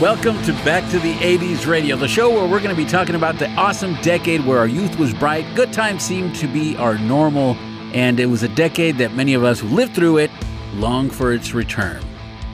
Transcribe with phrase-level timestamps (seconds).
[0.00, 3.16] Welcome to Back to the 80s Radio, the show where we're going to be talking
[3.16, 6.96] about the awesome decade where our youth was bright, good times seemed to be our
[6.98, 7.56] normal,
[7.92, 10.30] and it was a decade that many of us who lived through it
[10.74, 12.07] long for its return.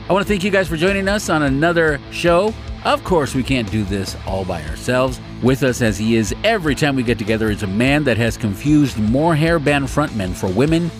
[0.06, 2.52] I want to thank you guys for joining us on another show.
[2.84, 5.18] Of course, we can't do this all by ourselves.
[5.42, 8.36] With us, as he is every time we get together, is a man that has
[8.36, 10.90] confused more hair band frontmen for women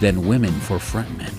[0.00, 1.34] than women for frontmen.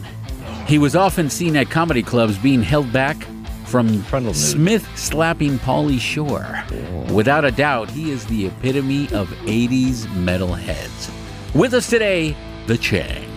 [0.68, 3.18] He was often seen at comedy clubs being held back
[3.66, 6.64] from Smith slapping Pauly Shore.
[7.12, 11.12] Without a doubt, he is the epitome of 80s metalheads.
[11.56, 13.35] With us today, the Chang.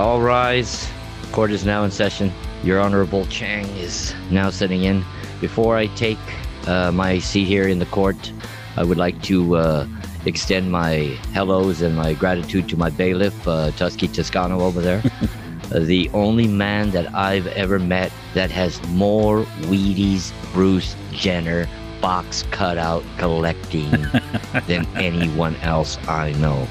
[0.00, 0.88] All rise.
[1.30, 2.32] Court is now in session.
[2.64, 5.04] Your Honorable Chang is now sitting in.
[5.42, 6.18] Before I take
[6.66, 8.32] uh, my seat here in the court,
[8.78, 9.86] I would like to uh,
[10.24, 15.02] extend my hellos and my gratitude to my bailiff, uh, Tusky Toscano over there.
[15.70, 21.68] the only man that I've ever met that has more Wheaties Bruce Jenner
[22.00, 23.90] box cutout collecting
[24.66, 26.66] than anyone else I know.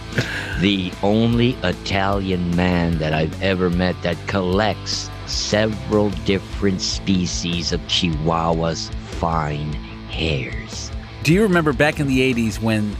[0.59, 8.89] The only Italian man that I've ever met that collects several different species of Chihuahua's
[9.19, 9.73] fine
[10.09, 10.91] hairs.
[11.23, 12.95] Do you remember back in the 80s when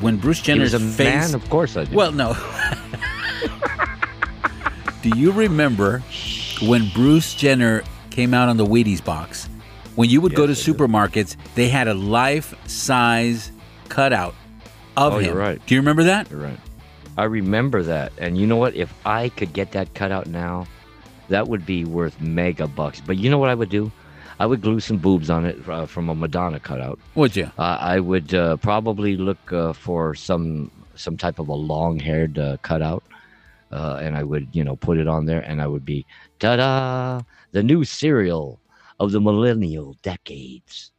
[0.00, 1.94] when Bruce Jenner's he was a face man, of course I do.
[1.94, 2.34] Well, no.
[5.02, 6.00] Do you remember
[6.62, 9.48] when Bruce Jenner came out on the Wheaties box?
[9.94, 13.52] When you would go to Yes, supermarkets, they had a life size
[13.88, 14.34] cutout
[14.96, 15.26] of Oh, him.
[15.26, 15.60] you're right.
[15.66, 16.30] Do you remember that?
[16.30, 16.58] You're right.
[17.18, 18.12] I remember that.
[18.16, 18.74] And you know what?
[18.74, 20.66] If I could get that cutout now,
[21.28, 23.02] that would be worth mega bucks.
[23.04, 23.92] But you know what I would do?
[24.40, 26.98] I would glue some boobs on it uh, from a Madonna cutout.
[27.14, 27.50] Would you?
[27.58, 32.56] Uh, I would uh, probably look uh, for some some type of a long-haired uh,
[32.62, 33.02] cutout,
[33.70, 36.06] uh, and I would you know put it on there, and I would be
[36.38, 37.20] ta-da,
[37.52, 38.58] the new cereal
[38.98, 40.92] of the millennial decades,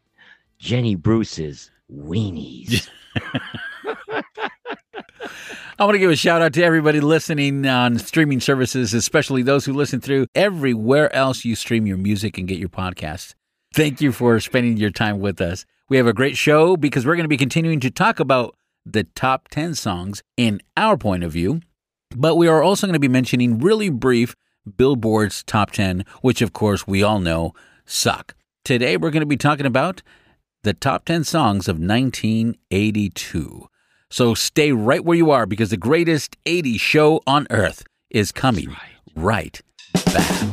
[0.60, 2.90] Jenny Bruce's weenies.
[5.80, 9.66] I want to give a shout out to everybody listening on streaming services, especially those
[9.66, 13.34] who listen through everywhere else you stream your music and get your podcasts.
[13.74, 15.66] Thank you for spending your time with us.
[15.90, 18.56] We have a great show because we're going to be continuing to talk about
[18.86, 21.62] the top 10 songs in our point of view,
[22.16, 24.36] but we are also going to be mentioning really brief
[24.78, 27.54] Billboard's top 10, which of course we all know
[27.86, 28.36] suck.
[28.64, 30.02] Today we're going to be talking about
[30.64, 33.68] the top 10 songs of 1982.
[34.10, 38.76] So stay right where you are because the greatest 80s show on earth is coming
[39.16, 39.62] right
[40.06, 40.44] back.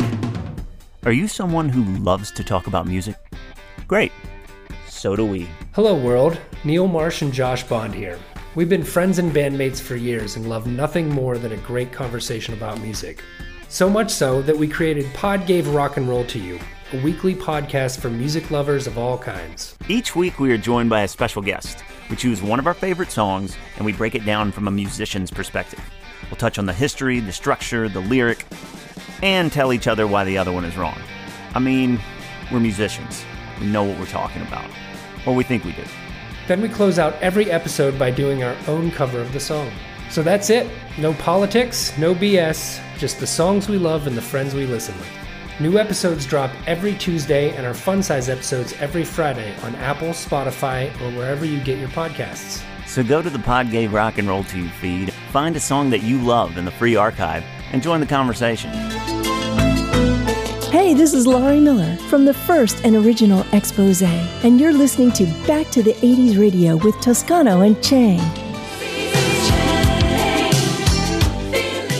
[1.05, 3.17] Are you someone who loves to talk about music?
[3.87, 4.13] Great.
[4.89, 5.49] So do we.
[5.73, 6.39] Hello, world.
[6.65, 8.19] Neil Marsh and Josh Bond here.
[8.55, 12.53] We've been friends and bandmates for years and love nothing more than a great conversation
[12.55, 13.23] about music.
[13.69, 16.59] So much so that we created Pod Gave Rock and Roll to You,
[16.93, 19.77] a weekly podcast for music lovers of all kinds.
[19.89, 21.85] Each week we are joined by a special guest.
[22.09, 25.31] We choose one of our favorite songs and we break it down from a musician's
[25.31, 25.81] perspective.
[26.29, 28.45] We'll touch on the history, the structure, the lyric,
[29.23, 30.99] and tell each other why the other one is wrong.
[31.55, 32.01] I mean,
[32.51, 33.25] we're musicians.
[33.61, 34.69] We know what we're talking about.
[35.27, 35.85] Or we think we do.
[36.49, 39.71] Then we close out every episode by doing our own cover of the song.
[40.11, 40.69] So that's it.
[40.99, 45.09] No politics, no BS, just the songs we love and the friends we listen with.
[45.61, 50.91] New episodes drop every Tuesday and our fun size episodes every Friday on Apple, Spotify,
[51.03, 52.65] or wherever you get your podcasts.
[52.87, 56.03] So go to the Pod Gave Rock and Roll 2 feed, find a song that
[56.03, 58.71] you love in the free archive, and join the conversation.
[60.71, 65.27] Hey, this is Laurie Miles from the first and original Expose, and you're listening to
[65.47, 68.50] Back to the 80s Radio with Toscano and Chang.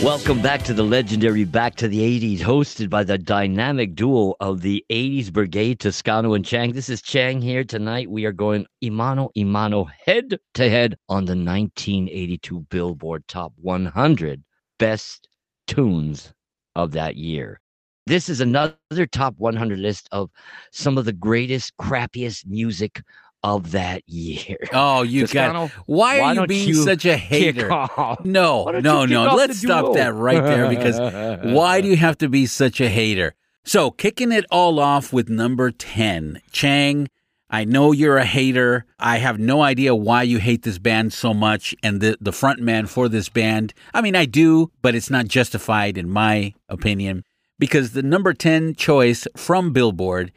[0.03, 4.61] Welcome back to the legendary Back to the 80s, hosted by the dynamic duo of
[4.61, 6.71] the 80s Brigade, Toscano and Chang.
[6.71, 7.63] This is Chang here.
[7.63, 14.43] Tonight we are going Imano Imano head to head on the 1982 Billboard Top 100
[14.79, 15.27] best
[15.67, 16.33] tunes
[16.75, 17.59] of that year.
[18.07, 20.31] This is another top 100 list of
[20.71, 23.03] some of the greatest, crappiest music
[23.43, 24.57] of that year.
[24.73, 25.53] Oh, you got.
[25.53, 27.67] Toscano, Why are why you being you such a hater?
[28.23, 29.35] No, no, no.
[29.35, 30.99] Let's stop that right there because
[31.43, 33.35] why do you have to be such a hater?
[33.63, 37.09] So, kicking it all off with number 10, Chang.
[37.53, 38.85] I know you're a hater.
[38.97, 42.61] I have no idea why you hate this band so much and the, the front
[42.61, 43.73] man for this band.
[43.93, 47.25] I mean, I do, but it's not justified in my opinion
[47.59, 50.31] because the number 10 choice from Billboard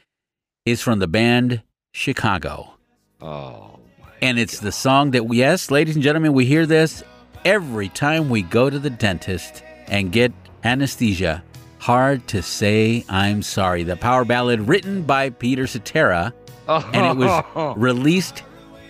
[0.66, 1.62] is from the band
[1.92, 2.73] Chicago.
[3.20, 3.78] Oh,
[4.22, 7.02] And it's the song that, we, yes, ladies and gentlemen, we hear this
[7.44, 10.32] every time we go to the dentist and get
[10.64, 11.42] anesthesia.
[11.78, 13.82] Hard to say I'm sorry.
[13.82, 16.32] The power ballad written by Peter Cetera,
[16.68, 17.44] and it was
[17.76, 18.42] released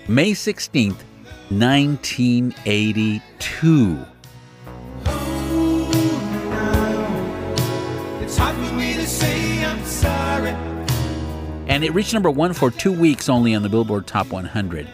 [0.06, 0.98] May 16th,
[1.50, 4.04] 1982.
[11.74, 14.86] And it reached number one for two weeks only on the Billboard Top 100.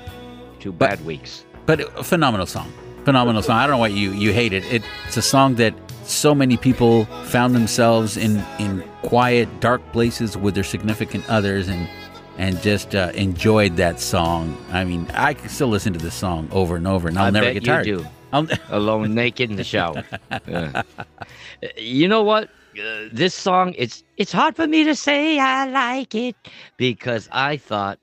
[0.60, 1.44] two bad weeks.
[1.66, 2.72] But a phenomenal song.
[3.04, 3.58] Phenomenal song.
[3.58, 4.64] I don't know why you, you hate it.
[4.72, 5.74] It's a song that
[6.04, 11.86] so many people found themselves in, in quiet, dark places with their significant others and
[12.38, 14.56] and just uh, enjoyed that song.
[14.72, 17.30] I mean, I can still listen to this song over and over, and I'll I
[17.30, 17.84] never get you tired.
[17.84, 18.06] do.
[18.32, 20.02] I'll, Alone, naked in the shower.
[20.48, 20.82] Yeah.
[21.76, 22.48] You know what?
[22.80, 26.36] Uh, this song, it's it's hard for me to say I like it
[26.76, 27.98] because I thought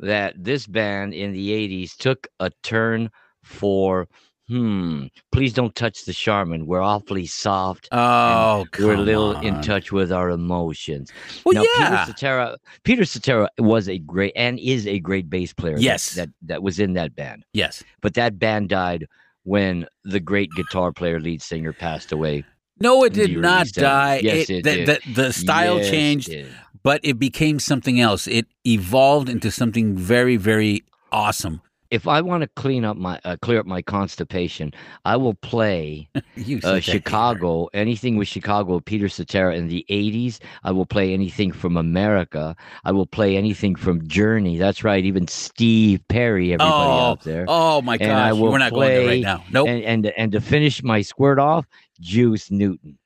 [0.00, 3.10] that this band in the '80s took a turn
[3.42, 4.08] for
[4.48, 5.04] hmm.
[5.30, 6.66] Please don't touch the Charmin.
[6.66, 7.88] We're awfully soft.
[7.92, 11.12] oh, and we're a come little in touch with our emotions.
[11.44, 12.04] Well, now, yeah.
[12.06, 15.74] Peter Cetera, Peter Cetera was a great and is a great bass player.
[15.76, 16.14] that- Yes.
[16.14, 17.44] that that was in that band.
[17.52, 17.84] Yes.
[18.00, 19.06] But that band died
[19.44, 22.44] when the great guitar player, lead singer, passed away.
[22.80, 23.72] No, it did not 70s.
[23.72, 24.20] die.
[24.22, 24.86] Yes, it the, did.
[24.86, 26.46] The, the style Yes, it changed, did.
[26.82, 28.26] but it became something else.
[28.26, 30.82] It evolved into something very, very
[31.12, 31.60] awesome.
[31.90, 34.74] If I want to clean up my uh, clear up my constipation,
[35.06, 36.98] I will play You uh, such a hater.
[36.98, 40.38] Chicago, anything with Chicago, Peter Cetera in the 80s.
[40.64, 42.54] I will play anything from America.
[42.84, 44.58] I will play anything from Journey.
[44.58, 47.46] That's right, even Steve Perry, everybody Oh, out there.
[47.48, 49.42] oh my gosh, we're not going there right play now.
[49.50, 49.68] Nope.
[49.68, 51.64] And, and and to finish my squirt off,
[52.00, 52.98] Juice Newton.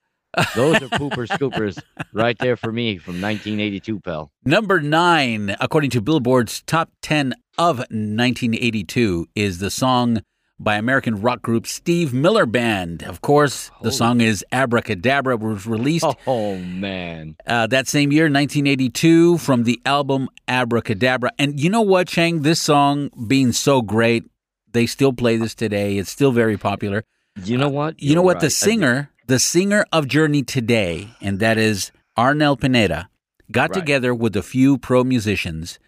[0.56, 1.79] Those are pooper scoopers
[2.15, 4.33] right there for me from 1982, pal.
[4.44, 10.23] Number nine, according to Billboard's top 10 of 1982, is the song
[10.59, 13.03] by American rock group Steve Miller Band.
[13.03, 17.37] Of course, the song is Abracadabra, was released Oh man.
[17.47, 21.31] uh, that same year, 1982, from the album Abracadabra.
[21.38, 22.43] And you know what, Chang?
[22.43, 24.25] This song being so great,
[24.73, 25.99] they still play this today.
[25.99, 27.05] It's still very popular.
[27.44, 28.00] You know what?
[28.00, 28.40] You know what?
[28.40, 28.62] The right.
[28.62, 33.08] I- singer, the singer of Journey today, and that is Arnel Pineda,
[33.50, 33.75] got Right.
[33.81, 35.79] together with a few pro musicians.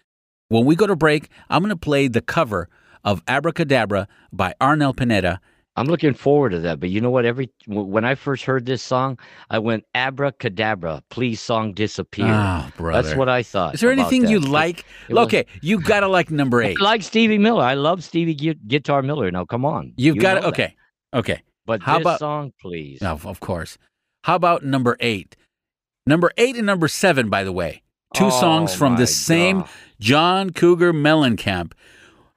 [0.49, 2.67] When we go to break, I'm going to play the cover
[3.03, 5.39] of Abracadabra by Arnel Pineda.
[5.77, 6.79] I'm looking forward to that.
[6.79, 7.25] But you know what?
[7.25, 9.19] Every when I first heard this song,
[9.49, 11.03] I went abracadabra.
[11.09, 12.27] Please, song disappear.
[12.27, 13.01] Oh, brother.
[13.03, 13.75] That's what I thought.
[13.75, 14.31] Is there anything that.
[14.31, 14.85] you like?
[15.09, 16.77] was- Okay, you got to like number eight.
[16.79, 17.63] I like Stevie Miller.
[17.63, 18.35] I love Stevie
[18.67, 19.29] Guitar Miller.
[19.31, 19.91] Now, come on.
[19.97, 20.75] You've You got to, okay,
[21.15, 21.41] okay.
[21.65, 23.01] But How this about- song, please.
[23.01, 23.77] Of course.
[24.23, 25.35] How about number eight?
[26.05, 27.81] Number eight and number seven, by the way.
[28.13, 29.69] Two songs Oh, from my the same God.
[29.99, 31.73] John Cougar Mellencamp.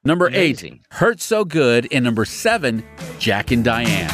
[0.05, 0.75] Number Amazing.
[0.75, 1.87] eight, Hurt So Good.
[1.93, 2.85] And number seven,
[3.19, 4.11] Jack and Diane.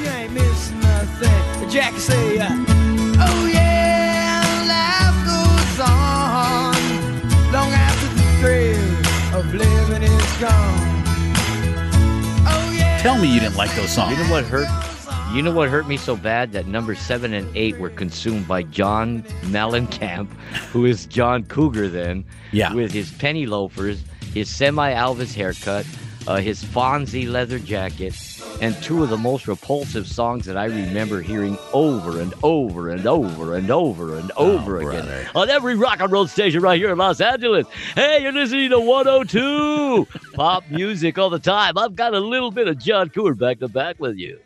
[0.00, 1.98] You ain't missing nothing.
[1.98, 2.64] Say, uh,
[13.00, 14.16] Tell me you didn't like those songs.
[14.18, 14.68] You know what hurt?
[15.34, 18.62] You know what hurt me so bad that number seven and eight were consumed by
[18.64, 20.30] John Mellencamp,
[20.70, 22.74] who is John Cougar then, Yeah.
[22.74, 24.02] with his penny loafers,
[24.34, 25.86] his semi Elvis haircut,
[26.30, 28.14] uh, his Fonzie leather jacket,
[28.60, 33.04] and two of the most repulsive songs that I remember hearing over and over and
[33.04, 35.28] over and over and over again brother.
[35.34, 37.66] on every rock and roll station right here in Los Angeles.
[37.96, 41.76] Hey, you're listening to 102 pop music all the time.
[41.76, 44.38] I've got a little bit of John Cougar back to back with you.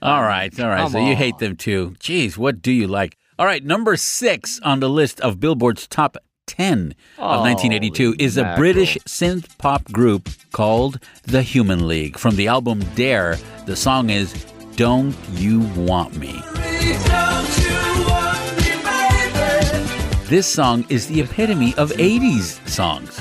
[0.00, 0.82] All right, all right.
[0.82, 1.96] Come So you hate them too.
[1.98, 3.16] Jeez, what do you like?
[3.40, 8.54] All right, number six on the list of Billboard's top 10 of 1982 is a.
[8.56, 12.18] British synth pop group called The Human League.
[12.18, 13.36] From the album Dare,
[13.66, 14.32] the song is
[14.76, 16.40] Don't You Want Me.
[20.28, 23.20] This song is the epitome of 80s songs.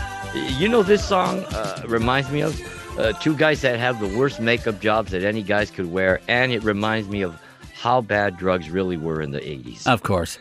[0.58, 2.60] You know, this song uh, reminds me of
[2.98, 6.52] uh, two guys that have the worst makeup jobs that any guys could wear, and
[6.52, 7.40] it reminds me of
[7.74, 9.86] how bad drugs really were in the 80s.
[9.86, 10.40] Of course.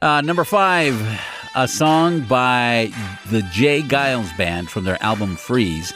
[0.00, 0.94] Uh, number five,
[1.56, 2.92] a song by
[3.30, 3.80] the J.
[3.80, 5.94] Geils Band from their album Freeze.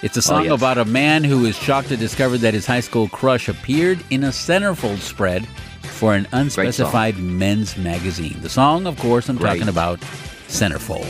[0.00, 0.52] It's a oh, song yes.
[0.52, 4.22] about a man who is shocked to discover that his high school crush appeared in
[4.22, 5.44] a centerfold spread
[5.82, 8.36] for an unspecified men's magazine.
[8.42, 9.54] The song, of course, I'm Great.
[9.54, 9.98] talking about
[10.46, 11.02] Centerfold.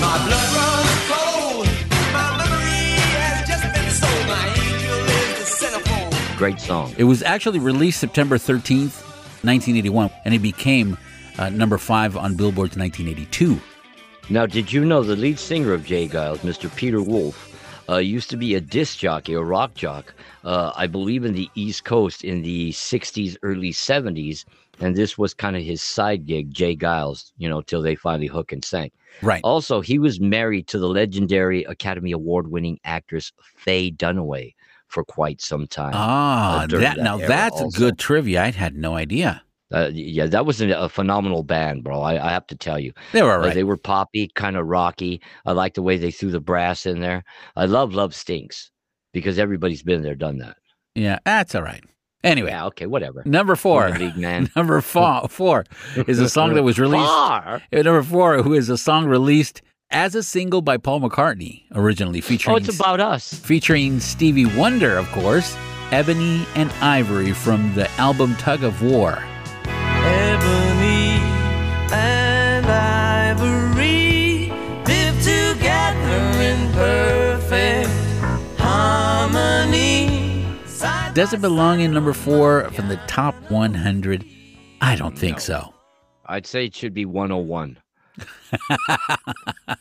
[0.00, 1.66] My blood runs cold.
[2.12, 4.26] My memory has just been sold.
[4.28, 6.38] My angel is the centerfold.
[6.38, 6.94] Great song.
[6.96, 9.02] It was actually released September 13th,
[9.42, 10.96] 1981, and it became
[11.38, 13.60] uh, number five on Billboard's 1982.
[14.28, 16.08] Now, did you know the lead singer of J.
[16.08, 16.74] Geils, Mr.
[16.74, 17.52] Peter Wolf,
[17.88, 20.12] uh, used to be a disc jockey, a rock jock,
[20.44, 24.44] uh, I believe in the East Coast in the 60s, early 70s.
[24.80, 26.76] And this was kind of his side gig, J.
[26.76, 28.92] Geils, you know, till they finally hook and sank.
[29.22, 29.40] Right.
[29.42, 34.54] Also, he was married to the legendary Academy Award winning actress Faye Dunaway
[34.88, 35.92] for quite some time.
[35.94, 37.78] Ah, uh, that, that now that's also.
[37.78, 38.42] good trivia.
[38.42, 39.42] I had no idea.
[39.72, 42.00] Uh, yeah, that was a, phenomenal band, bro.
[42.00, 42.92] I, I have to tell you.
[43.12, 45.20] They were all Uh, they were poppy, kind of rocky.
[45.44, 47.24] I like the way they threw the brass in there.
[47.56, 48.70] I love Love Stinks
[49.12, 50.56] because everybody's been there, done that.
[50.94, 51.82] yeah, that's all right.
[52.24, 53.22] Anyway, Yeah, okay, whatever.
[53.24, 53.90] number four.
[53.90, 54.50] League man.
[54.56, 55.64] Number four, four
[56.08, 57.04] is a song that was released.
[57.06, 57.62] Far.
[57.72, 62.20] Uh, Number four, who is a song released as a single by Paul McCartney, originally
[62.20, 63.32] featuring Oh, it's about us.
[63.34, 65.56] featuring Stevie Wonder, of course,
[65.92, 69.22] Ebony and Ivory from the album Tug of War.
[81.16, 84.22] Does it belong in number four from the top 100?
[84.82, 85.72] I don't think so.
[86.26, 87.78] I'd say it should be 101.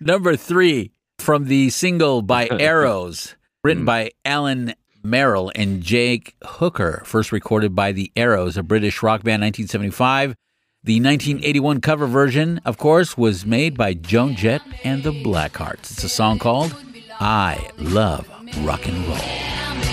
[0.00, 3.86] Number three from the single by Arrows, written mm.
[3.86, 9.42] by Alan Merrill and Jake Hooker, first recorded by the Arrows, a British rock band,
[9.42, 10.36] 1975.
[10.84, 15.90] The 1981 cover version, of course, was made by Joan Jett and the Blackhearts.
[15.90, 16.76] It's a song called
[17.18, 18.28] I Love
[18.58, 19.87] Rock and Roll.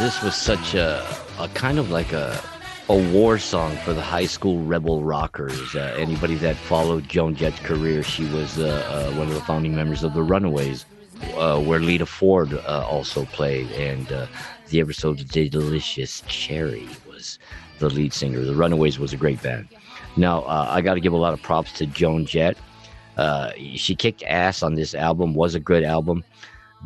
[0.00, 1.06] This was such a,
[1.38, 2.42] a kind of like a,
[2.88, 5.76] a war song for the high school rebel rockers.
[5.76, 9.74] Uh, anybody that followed Joan Jett's career, she was uh, uh, one of the founding
[9.74, 10.86] members of the Runaways,
[11.36, 14.26] uh, where Lita Ford uh, also played, and uh,
[14.70, 17.38] the episode of Delicious Cherry was
[17.78, 18.40] the lead singer.
[18.40, 19.68] The Runaways was a great band.
[20.16, 22.56] Now, I got to give a lot of props to Joan Jett.
[23.74, 26.24] She kicked ass on this album, was a good album.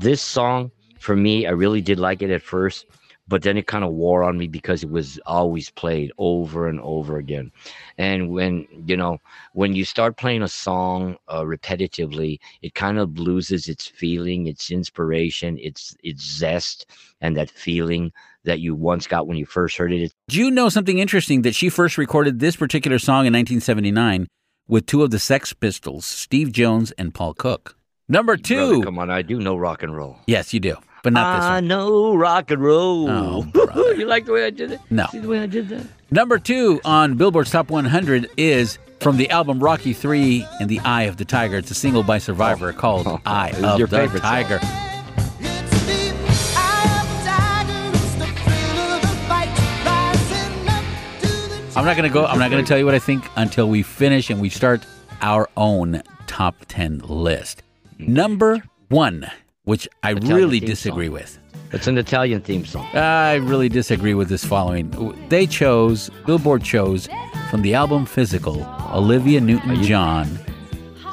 [0.00, 2.86] This song, for me, I really did like it at first,
[3.26, 6.80] but then it kind of wore on me because it was always played over and
[6.80, 7.50] over again.
[7.98, 9.18] And when, you know,
[9.52, 14.70] when you start playing a song uh, repetitively, it kind of loses its feeling, its
[14.70, 16.86] inspiration, its its zest,
[17.20, 18.12] and that feeling
[18.44, 20.12] that you once got when you first heard it.
[20.28, 24.26] Do you know something interesting that she first recorded this particular song in 1979
[24.68, 27.76] with two of the Sex Pistols, Steve Jones and Paul Cook?
[28.06, 28.68] Number two.
[28.68, 30.18] Brother, come on, I do know rock and roll.
[30.26, 31.68] Yes, you do, but not this I one.
[31.68, 33.08] know rock and roll.
[33.08, 34.80] Oh, you like the way I did it?
[34.90, 35.06] No.
[35.12, 35.86] See the way I did that?
[36.10, 41.02] Number two on Billboard's Top 100 is from the album Rocky 3 and the Eye
[41.02, 41.58] of the Tiger.
[41.58, 42.72] It's a single by Survivor oh.
[42.72, 44.30] called Oh, Eye this of your the favorite song.
[44.30, 44.58] Tiger.
[44.62, 46.14] It's the
[46.56, 49.48] eye of the tiger, it's the thrill of the fight,
[49.84, 50.84] rising up
[51.20, 52.98] to the I'm not going to go, I'm not going to tell you what I
[52.98, 54.86] think until we finish and we start
[55.20, 57.62] our own top 10 list.
[57.98, 59.30] Number one,
[59.64, 61.14] which I Italian really disagree song.
[61.14, 61.38] with.
[61.72, 62.86] It's an Italian theme song.
[62.94, 64.90] I really disagree with this following.
[65.28, 67.08] They chose, Billboard chose
[67.50, 70.38] from the album Physical, Olivia Newton John,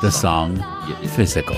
[0.01, 0.63] the song
[1.15, 1.55] Physical.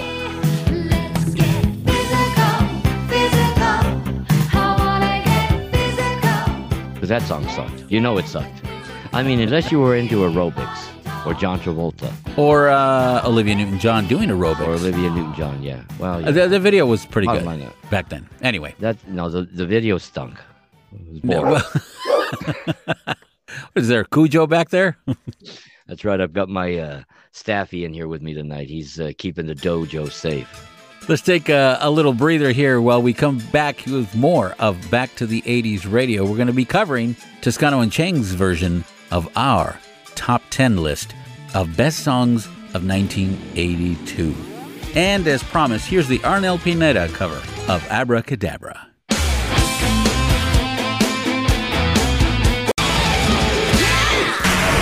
[6.93, 7.91] Because that song sucked.
[7.91, 8.61] You know it sucked.
[9.11, 10.92] I mean, unless you were into aerobics
[11.25, 14.67] or John Travolta Or uh, Olivia Newton John doing aerobics.
[14.67, 15.63] or Olivia Newton-John.
[15.63, 15.83] Yeah.
[15.99, 16.27] Well, yeah.
[16.27, 17.45] Uh, the, the video was pretty good
[17.89, 18.27] back then.
[18.41, 18.75] Anyway.
[18.79, 20.37] that no, the the video stunk.
[20.91, 21.53] It was No, boring.
[23.05, 23.15] well-
[23.75, 24.97] Is there Cujo back there?
[25.87, 26.19] That's right.
[26.19, 28.67] I've got my uh, staffy in here with me tonight.
[28.69, 30.69] He's uh, keeping the dojo safe.
[31.09, 35.13] Let's take a, a little breather here while we come back with more of Back
[35.15, 36.23] to the 80s radio.
[36.25, 39.77] We're going to be covering Toscano and Chang's version of our
[40.15, 41.13] top 10 list
[41.53, 44.35] of best songs of 1982.
[44.95, 47.41] And as promised, here's the Arnel Pineda cover
[47.71, 48.87] of Abracadabra.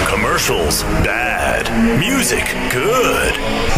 [0.08, 2.00] Commercials bad.
[2.00, 3.34] Music good.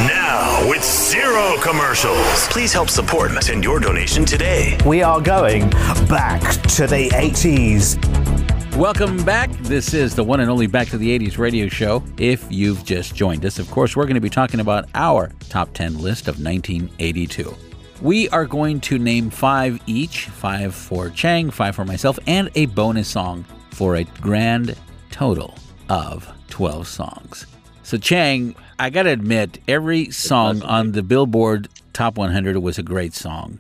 [0.08, 2.48] Now with zero commercials.
[2.48, 4.78] Please help support and send your donation today.
[4.86, 5.70] We are going
[6.08, 6.42] back
[6.76, 8.43] to the 80s.
[8.77, 9.51] Welcome back.
[9.60, 12.03] This is the one and only Back to the 80s radio show.
[12.18, 15.72] If you've just joined us, of course, we're going to be talking about our top
[15.74, 17.56] 10 list of 1982.
[18.01, 22.65] We are going to name five each five for Chang, five for myself, and a
[22.65, 24.75] bonus song for a grand
[25.12, 25.53] total
[25.88, 27.46] of 12 songs.
[27.84, 32.84] So, Chang, I got to admit, every song on the Billboard Top 100 was a
[32.84, 33.60] great song.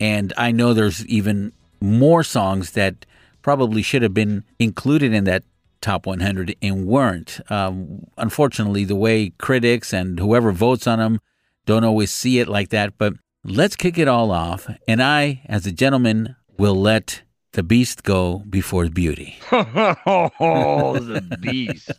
[0.00, 3.06] And I know there's even more songs that
[3.42, 5.44] probably should have been included in that
[5.80, 7.40] top 100 and weren't.
[7.50, 11.20] Um, unfortunately, the way critics and whoever votes on them
[11.66, 12.98] don't always see it like that.
[12.98, 14.68] But let's kick it all off.
[14.86, 19.38] And I, as a gentleman, will let the beast go before beauty.
[19.52, 21.90] oh, the beast.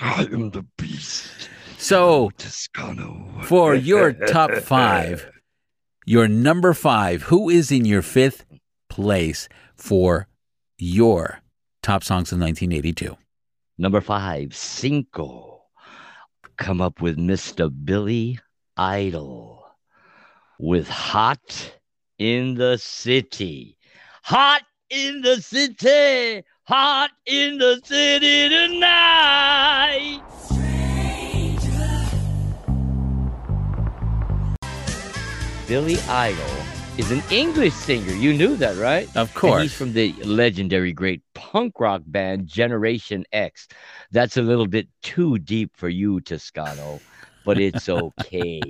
[0.00, 1.30] I am the beast.
[1.78, 3.40] So, Toscano.
[3.44, 5.30] for your top five,
[6.04, 8.44] your number five, who is in your fifth
[8.88, 9.48] place
[9.78, 10.28] for
[10.76, 11.40] your
[11.82, 13.16] top songs of 1982?
[13.78, 15.62] Number five, Cinco.
[16.56, 17.72] Come up with Mr.
[17.84, 18.38] Billy
[18.76, 19.64] Idol
[20.58, 21.72] with Hot
[22.18, 23.78] in the City.
[24.24, 30.22] Hot in the city, hot in the city tonight.
[35.66, 38.12] Billy Idol is an English singer.
[38.12, 39.08] You knew that, right?
[39.16, 39.62] Of And course.
[39.62, 43.68] he's from the legendary great punk rock band Generation X.
[44.10, 47.00] That's a little bit too deep for you, Toscano,
[47.44, 48.60] but it's okay.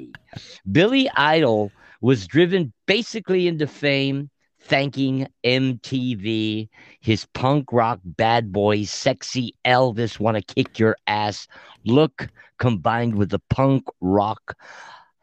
[0.71, 4.31] Billy Idol was driven basically into fame
[4.61, 6.69] thanking MTV,
[7.01, 11.49] his punk rock bad boy, sexy Elvis, want to kick your ass
[11.87, 14.57] look combined with the punk rock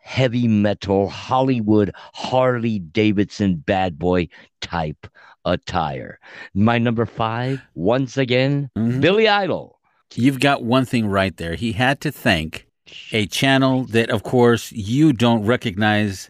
[0.05, 4.27] heavy metal Hollywood Harley Davidson bad boy
[4.61, 5.07] type
[5.45, 6.19] attire.
[6.53, 9.01] My number five, once again, Mhm.
[9.01, 9.79] Billy Idol.
[10.13, 11.55] You've got one thing right there.
[11.55, 12.67] He had to thank
[13.11, 16.29] a channel that, of course, you don't recognize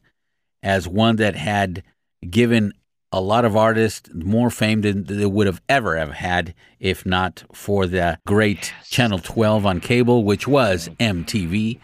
[0.64, 1.84] as one that had
[2.30, 2.72] given
[3.12, 7.44] a lot of artists more fame than they would have ever have had if not
[7.54, 11.80] for the great Channel 12 on cable, which was MTV.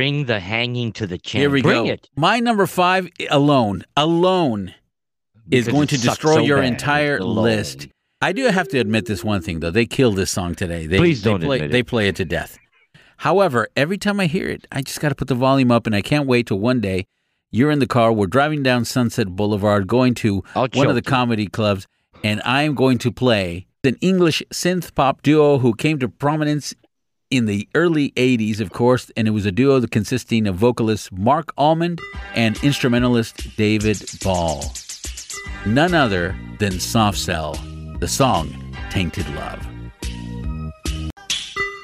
[0.00, 1.42] Bring the hanging to the chin.
[1.42, 1.92] Here we Bring go.
[1.92, 2.08] it.
[2.16, 4.72] My number five alone, alone,
[5.50, 6.68] is going to destroy so your bad.
[6.68, 7.88] entire list.
[8.22, 9.70] I do have to admit this one thing though.
[9.70, 10.86] They killed this song today.
[10.86, 11.72] They, Please don't play, admit it.
[11.72, 12.56] They play it to death.
[13.18, 15.94] However, every time I hear it, I just got to put the volume up, and
[15.94, 17.04] I can't wait till one day
[17.50, 18.10] you're in the car.
[18.10, 21.86] We're driving down Sunset Boulevard, going to I'll one of the comedy clubs,
[22.24, 26.74] and I am going to play an English synth pop duo who came to prominence
[27.30, 31.52] in the early 80s, of course, and it was a duo consisting of vocalist Marc
[31.56, 32.00] Almond
[32.34, 34.64] and instrumentalist David Ball.
[35.66, 37.54] None other than Soft Cell,
[38.00, 38.52] the song
[38.90, 39.66] Tainted Love.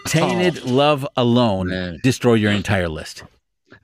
[0.07, 1.99] Tainted Love alone Oh, Man.
[2.03, 3.23] destroy your entire list.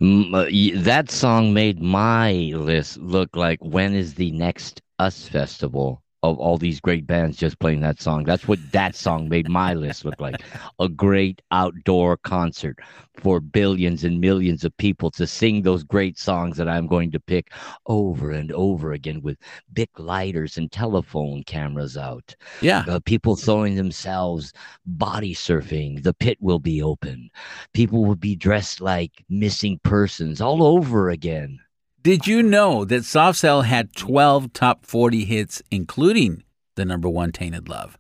[0.01, 6.39] Uh, that song made my list look like when is the next Us festival of
[6.39, 8.25] all these great bands just playing that song.
[8.25, 10.43] That's what that song made my list look like.
[10.79, 12.79] A great outdoor concert
[13.15, 17.21] for billions and millions of people to sing those great songs that I'm going to
[17.21, 17.53] pick
[17.87, 19.39] over and over again with
[19.73, 22.85] big lighters and telephone cameras out Yeah.
[22.89, 24.53] uh, people throwing themselves
[24.87, 27.31] body surfing the pit will be open
[27.75, 31.59] people will be dressed like missing persons all over again
[32.03, 36.43] Did you know that Soft Cell had 12 top 40 hits, including
[36.75, 37.97] the number one Tainted Love?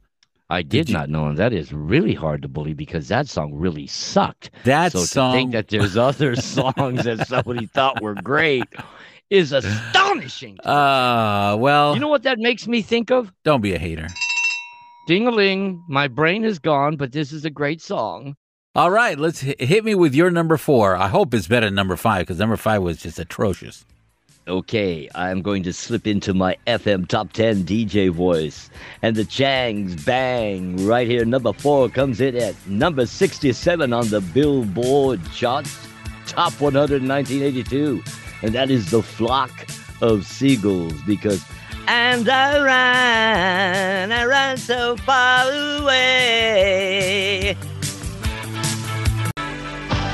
[0.51, 3.55] i did, you- not know and that is really hard to believe because that song
[3.55, 5.33] really sucked That so song.
[5.33, 8.65] to think that there's other songs that somebody thought were great
[9.31, 13.79] is astonishing uh, well, you know what that makes me think of don't be a
[13.79, 14.09] hater.
[15.07, 18.35] ding-a-ling my brain is gone but this is a great song
[18.75, 20.97] All right, let's hit me with your number four.
[20.97, 23.87] I hope it's better than number five because number five was just atrocious.
[24.49, 28.71] Okay, I'm going to slip into my FM top 10 DJ voice.
[29.01, 31.25] And the Changs Bang right here.
[31.25, 35.69] Number four comes in at number 67 on the Billboard chart,
[36.27, 38.03] top 100 in 1982.
[38.43, 39.53] And that is the flock
[40.01, 41.45] of seagulls because.
[41.87, 45.53] And I ran, I ran so far
[45.83, 47.57] away.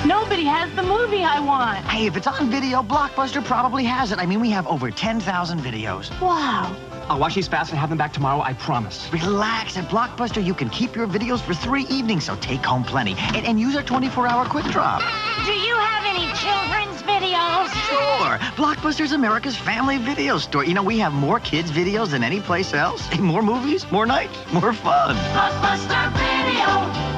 [0.06, 1.84] Nobody has the movie I want.
[1.86, 4.20] Hey, if it's on video, Blockbuster probably has it.
[4.20, 6.08] I mean, we have over 10,000 videos.
[6.20, 6.72] Wow.
[6.72, 9.12] Oh, I'll watch these fast and have them back tomorrow, I promise.
[9.12, 9.76] Relax.
[9.76, 13.16] At Blockbuster, you can keep your videos for three evenings, so take home plenty.
[13.34, 15.00] And, and use our 24-hour quick drop.
[15.44, 17.68] Do you have any children's videos?
[17.88, 18.38] Sure.
[18.54, 20.64] Blockbuster's America's family video store.
[20.64, 23.08] You know, we have more kids' videos than any place else.
[23.18, 25.16] More movies, more nights, more fun.
[25.16, 26.66] Blockbuster Video.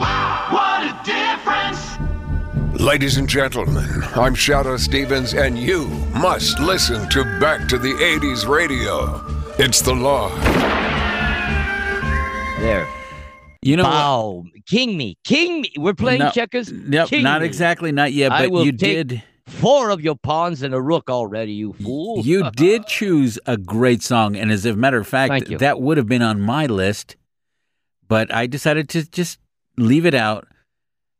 [0.00, 2.09] Wow, what a difference.
[2.80, 3.84] Ladies and gentlemen,
[4.16, 9.22] I'm Shadoe Stevens, and you must listen to Back to the 80s Radio.
[9.58, 10.30] It's the law.
[12.60, 12.88] There.
[13.60, 14.44] You know, Wow.
[14.66, 15.18] King me.
[15.24, 15.72] King me.
[15.76, 16.72] We're playing No, checkers?
[16.72, 17.46] Yep, King not me.
[17.48, 19.22] exactly, not yet, I but will you take did.
[19.46, 22.20] Four of your pawns and a rook already, you fool.
[22.24, 25.58] You did choose a great song, and as a matter of Thank fact, you.
[25.58, 27.16] that would have been on my list,
[28.08, 29.38] but I decided to just
[29.76, 30.48] leave it out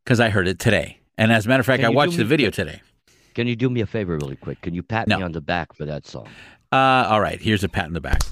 [0.03, 0.97] because I heard it today.
[1.21, 2.81] And as a matter of fact, I watched the video today.
[3.35, 4.59] Can you do me a favor really quick?
[4.61, 5.17] Can you pat No.
[5.17, 6.27] me on the back for that song?
[6.71, 6.75] Uh,
[7.07, 8.23] all right, here's a pat in the back.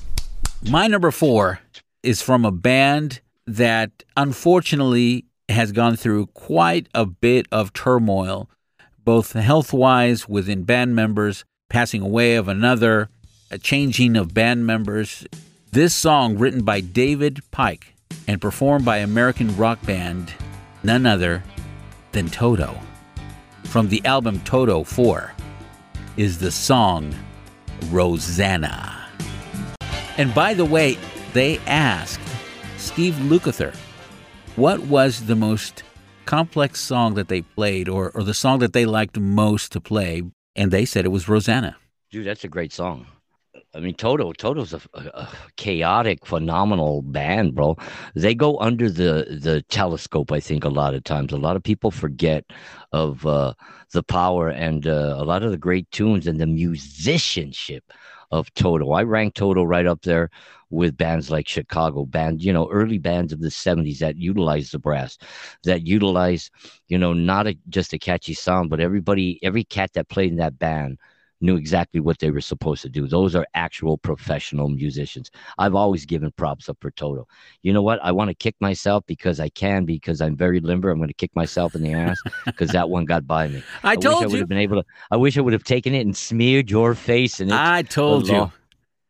[0.67, 1.59] My number four
[2.01, 8.49] is from a band that unfortunately has gone through quite a bit of turmoil,
[9.05, 13.07] both health wise within band members, passing away of another,
[13.51, 15.27] a changing of band members.
[15.71, 17.83] This song, written by David Paich
[18.27, 20.33] and performed by American rock band
[20.81, 21.43] none other
[22.11, 22.79] than Toto,
[23.65, 25.33] from the album Toto 4,
[26.17, 27.13] is the song
[27.89, 29.07] Rosanna.
[30.17, 30.97] And by the way,
[31.33, 32.19] they asked
[32.77, 33.75] Steve Lukather
[34.55, 35.83] what was the most
[36.25, 40.21] complex song that they played or, or the song that they liked most to play,
[40.55, 41.77] and they said it was Rosanna.
[42.11, 43.07] Dude, that's a great song.
[43.75, 44.33] I mean, Toto.
[44.33, 47.77] Toto's a, a, chaotic, phenomenal band, bro.
[48.15, 50.31] They go under the the telescope.
[50.31, 52.45] I think a lot of times, a lot of people forget
[52.91, 53.53] of uh,
[53.91, 57.83] the power and uh, a lot of the great tunes and the musicianship
[58.31, 58.91] of Toto.
[58.91, 60.29] I rank Toto right up there
[60.71, 64.79] with bands like Chicago band, you know, early bands of the 70s that utilize the
[64.79, 65.17] brass,
[65.63, 66.51] that utilize,
[66.87, 70.37] you know, not a, just a catchy sound, but everybody, every cat that played in
[70.37, 70.99] that band
[71.41, 73.07] knew exactly what they were supposed to do.
[73.07, 75.31] Those are actual professional musicians.
[75.57, 77.27] I've always given props up for Toto.
[77.63, 77.99] You know what?
[78.03, 80.89] I want to kick myself because I can, because I'm very limber.
[80.89, 83.63] I'm going to kick myself in the ass because that one got by me.
[83.83, 84.39] I wish told I would you.
[84.39, 84.87] have been able to.
[85.11, 87.53] I wish I would have taken it and smeared your face in it.
[87.53, 88.51] I told you.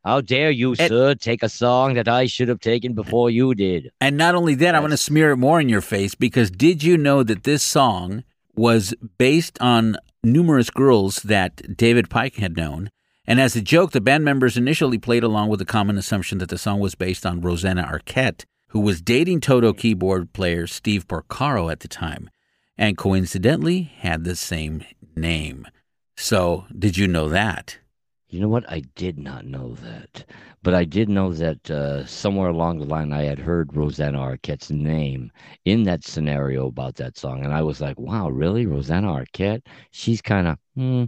[0.05, 3.91] How dare you, sir, take a song that I should have taken before you did?
[3.99, 6.83] And not only that, I want to smear it more in your face because did
[6.83, 8.23] you know that this song
[8.55, 12.91] was based on numerous girls that David Paich had known?
[13.25, 16.49] And as a joke, the band members initially played along with the common assumption that
[16.49, 21.71] the song was based on Rosanna Arquette, who was dating Toto keyboard player Steve Porcaro
[21.71, 22.29] at the time,
[22.77, 24.83] and coincidentally had the same
[25.15, 25.67] name.
[26.17, 27.77] So, did you know that?
[28.29, 28.69] You know what?
[28.69, 30.23] I did not know that,
[30.61, 34.69] but I did know that uh, somewhere along the line I had heard Rosanna Arquette's
[34.69, 35.31] name
[35.65, 39.61] in that scenario about that song, and I was like, "Wow, really, Rosanna Arquette?
[39.91, 41.05] She's kind of hmm.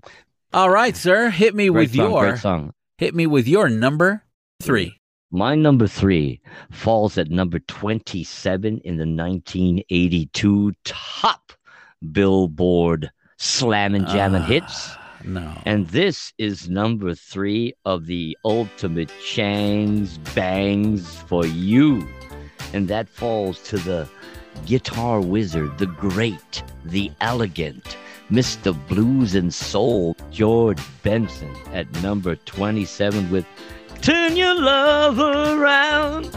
[0.53, 2.73] All right, sir, hit me Great with song, your song.
[2.97, 4.23] hit me with your number
[4.61, 4.97] 3.
[5.31, 11.53] My number three falls at number 27 in the 1982 top
[12.11, 14.89] Billboard Slammin' Jammin' Ah, Hits.
[15.25, 15.53] No.
[15.65, 22.07] And this is number three of the ultimate Chang's Bangs for You.
[22.73, 24.07] And that falls to the
[24.65, 27.97] guitar wizard, the great, the elegant,
[28.29, 28.75] Mr.
[28.87, 33.45] Blues and Soul, George Benson at number 27 with
[34.01, 36.31] Turn Your Love Around.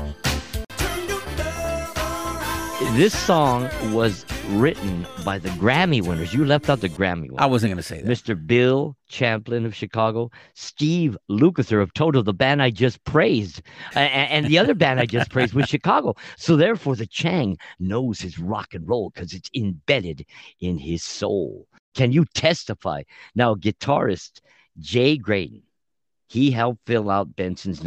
[2.95, 6.33] This song was written by the Grammy winners.
[6.33, 7.39] You left out the Grammy winners.
[7.39, 8.09] I wasn't going to say that.
[8.09, 8.35] Mr.
[8.47, 13.63] Bill Champlin of Chicago, Steve Lukather of Toto, the band I just praised,
[13.97, 16.15] a- a- and the other band I just praised was Chicago.
[16.37, 20.25] So therefore, the Chang knows his rock and roll because it's embedded
[20.61, 21.67] in his soul.
[21.97, 23.03] Can you testify?
[23.35, 24.41] Now, guitarist
[24.79, 25.65] Jay Graydon,
[26.29, 27.83] he helped fill out Benson's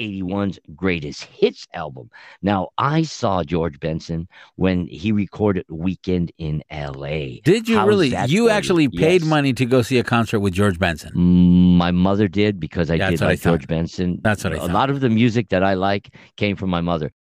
[0.00, 2.10] 1981's greatest hits album.
[2.42, 7.40] Now, I saw George Benson when he recorded Weekend in LA.
[7.44, 8.14] Did you How's really?
[8.26, 9.30] You actually paid Yes.
[9.30, 11.12] money to go see a concert with George Benson.
[11.14, 13.66] My mother did because I That's did what I like George.
[13.66, 14.20] Benson.
[14.22, 14.70] That's what I A thought.
[14.70, 17.12] lot of the music that I like came from my mother.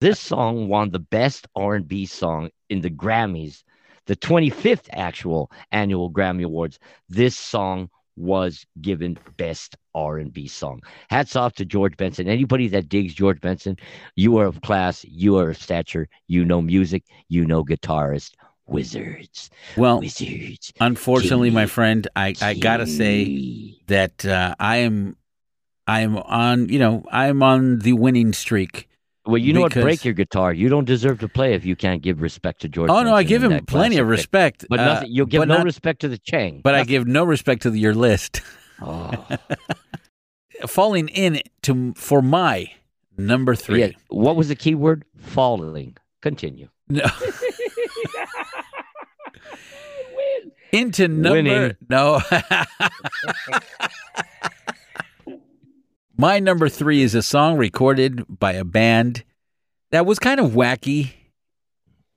[0.00, 3.62] This song won the best R&B song in the Grammys,
[4.06, 6.78] the 25th actual annual Grammy Awards.
[7.08, 10.82] This song was given best R&B song.
[11.08, 12.28] Hats off to George Benson.
[12.28, 13.76] Anybody that digs George Benson,
[14.14, 18.34] you are of class, you are of stature, you know music, you know guitarist.
[18.66, 19.50] wizards.
[19.76, 20.72] Well, wizards.
[20.80, 25.16] Unfortunately, my friend, I, I gotta say that uh, I am
[25.86, 28.88] I am on you know I am on the winning streak.
[29.24, 29.72] Well, you know what?
[29.72, 30.52] Break your guitar.
[30.52, 32.90] You don't deserve to play if you can't give respect to George.
[32.90, 34.10] Oh no, I give him plenty of classic pick.
[34.10, 35.10] respect, but uh, nothing.
[35.10, 36.60] You'll give no not- respect to the Chang.
[36.62, 38.40] but I give no respect to your list.
[38.80, 39.26] Oh.
[40.66, 42.70] Falling in to for my
[43.16, 43.80] number three.
[43.80, 45.04] Yeah, what was the key word?
[45.16, 45.96] Falling.
[46.22, 46.68] Continue.
[46.88, 47.04] No.
[50.72, 51.76] Into number Winning.
[51.88, 52.20] no.
[56.18, 59.22] My number three is a song recorded by a band
[59.90, 61.12] that was kind of wacky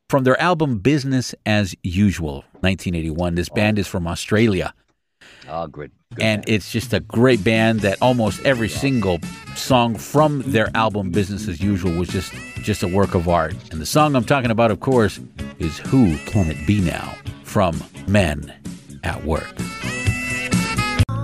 [0.09, 3.35] from their album Business as Usual, 1981.
[3.35, 3.81] This band oh.
[3.81, 4.73] is from Australia.
[5.51, 5.91] Oh, good.
[6.19, 9.19] and it's just a great band that almost every single
[9.55, 12.31] song from their album Business as Usual was just
[12.61, 13.55] just a work of art.
[13.71, 15.19] And the song I'm talking about, of course,
[15.59, 18.53] is Who Can It Be Now from Men
[19.03, 19.53] at Work.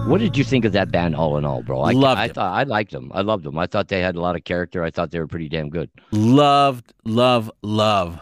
[0.07, 1.81] What did you think of that band, all in all, bro?
[1.81, 2.35] I, Loved I it.
[2.35, 3.11] thought I liked them.
[3.15, 3.57] I loved them.
[3.57, 4.83] I thought they had a lot of character.
[4.83, 5.89] I thought they were pretty damn good.
[6.11, 8.19] Loved, love, love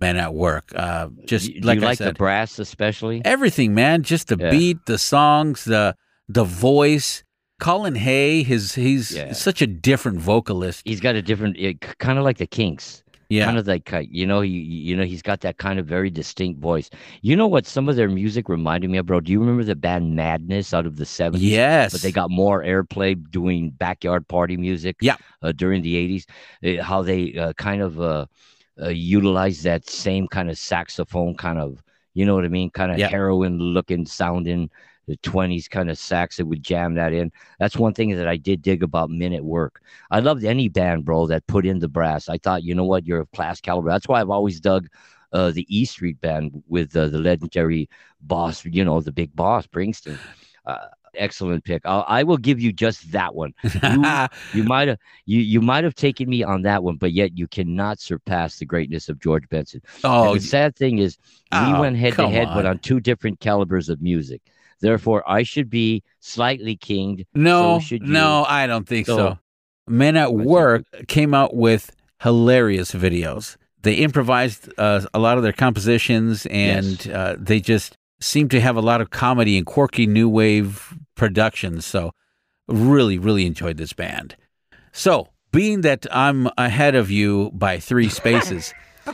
[0.00, 0.72] Men at Work.
[0.74, 3.22] Uh, just Do like you I like said, the brass, especially?
[3.24, 4.02] everything, man.
[4.02, 4.50] Just the Yeah.
[4.50, 5.94] beat, the songs, the
[6.28, 7.22] the voice.
[7.60, 9.32] Colin Hay, his he's Yeah.
[9.32, 10.80] such a different vocalist.
[10.86, 11.58] He's got a different,
[11.98, 13.02] kind of like the Kinks.
[13.28, 13.44] Yeah.
[13.44, 16.10] kind of like uh, you know, you you know, he's got that kind of very
[16.10, 16.90] distinct voice.
[17.22, 17.64] You know what?
[17.64, 19.20] Some of their music reminded me of, bro.
[19.20, 21.48] Do you remember the band Madness out of the seventies?
[21.48, 21.92] Yes.
[21.92, 24.96] but they got more airplay doing backyard party music.
[25.00, 25.14] Yeah.
[25.42, 26.26] uh, during the eighties,
[26.66, 28.00] uh, how they uh, kind of
[28.80, 31.82] uh, utilized that same kind of saxophone, kind of
[32.14, 33.08] you know what I mean, kind of Yeah.
[33.08, 34.70] heroin looking sounding.
[35.06, 37.32] The twenties kind of sax that would jam that in.
[37.58, 39.82] That's one thing that I did dig about Men at Work.
[40.10, 42.28] I loved any band, bro, that put in the brass.
[42.28, 43.88] I thought, you know what, you're of class caliber.
[43.90, 44.88] That's why I've always dug
[45.32, 47.88] uh, the E Street Band with uh, the legendary
[48.20, 50.18] boss, you know, the big boss, Springsteen.
[50.64, 51.82] Uh, excellent pick.
[51.84, 53.52] I'll, I will give you just that one.
[54.54, 57.46] You, might have you you might have taken me on that one, but yet you
[57.46, 59.80] cannot surpass the greatness of George Benson.
[60.04, 61.18] Oh, And the sad thing is,
[61.52, 62.78] we Oh, went head to head, but on.
[62.78, 64.42] two different calibers of music.
[64.80, 67.24] Therefore, I should be slightly kinged.
[67.34, 69.16] No, so no, I don't think so.
[69.16, 69.38] So-
[69.88, 71.90] Men at Work came out with
[72.22, 73.56] hilarious videos.
[73.82, 78.76] They improvised uh, a lot of their compositions, and uh, they just seem to have
[78.76, 81.86] a lot of comedy and quirky new wave productions.
[81.86, 82.12] So,
[82.68, 84.36] really, really enjoyed this band.
[84.92, 88.72] So, being that I'm ahead of you by three spaces,
[89.06, 89.12] uh,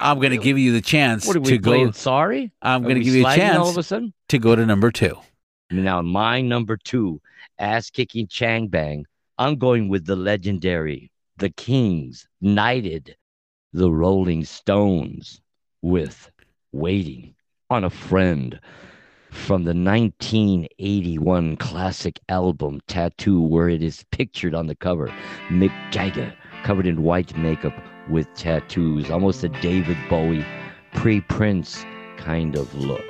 [0.00, 1.70] I'm going to give you the chance What are we to go.
[1.72, 1.92] playing?
[1.92, 4.12] Sorry, I'm going to give you a chance all of a sudden.
[4.28, 5.16] to go to number two.
[5.70, 7.20] Now, my number two,
[7.58, 9.04] ass kicking Chang Bang.
[9.38, 13.16] I'm going with the legendary, the Kings, Knighted,
[13.74, 15.42] the Rolling Stones,
[15.82, 16.30] with
[16.72, 17.35] Waiting
[17.70, 18.60] on a Friend
[19.30, 25.12] from the 1981 classic album Tattoo, where it is pictured on the cover
[25.48, 27.74] Mick Jagger covered in white makeup
[28.08, 30.44] with tattoos, almost a David Bowie
[30.94, 31.84] pre Prince
[32.16, 33.04] kind of look.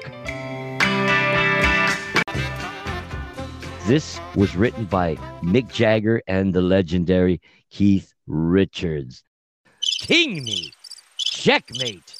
[3.86, 7.40] This was written by Mick Jagger and the legendary
[7.70, 9.22] Keith Richards.
[10.00, 10.72] King me,
[11.16, 12.15] checkmate.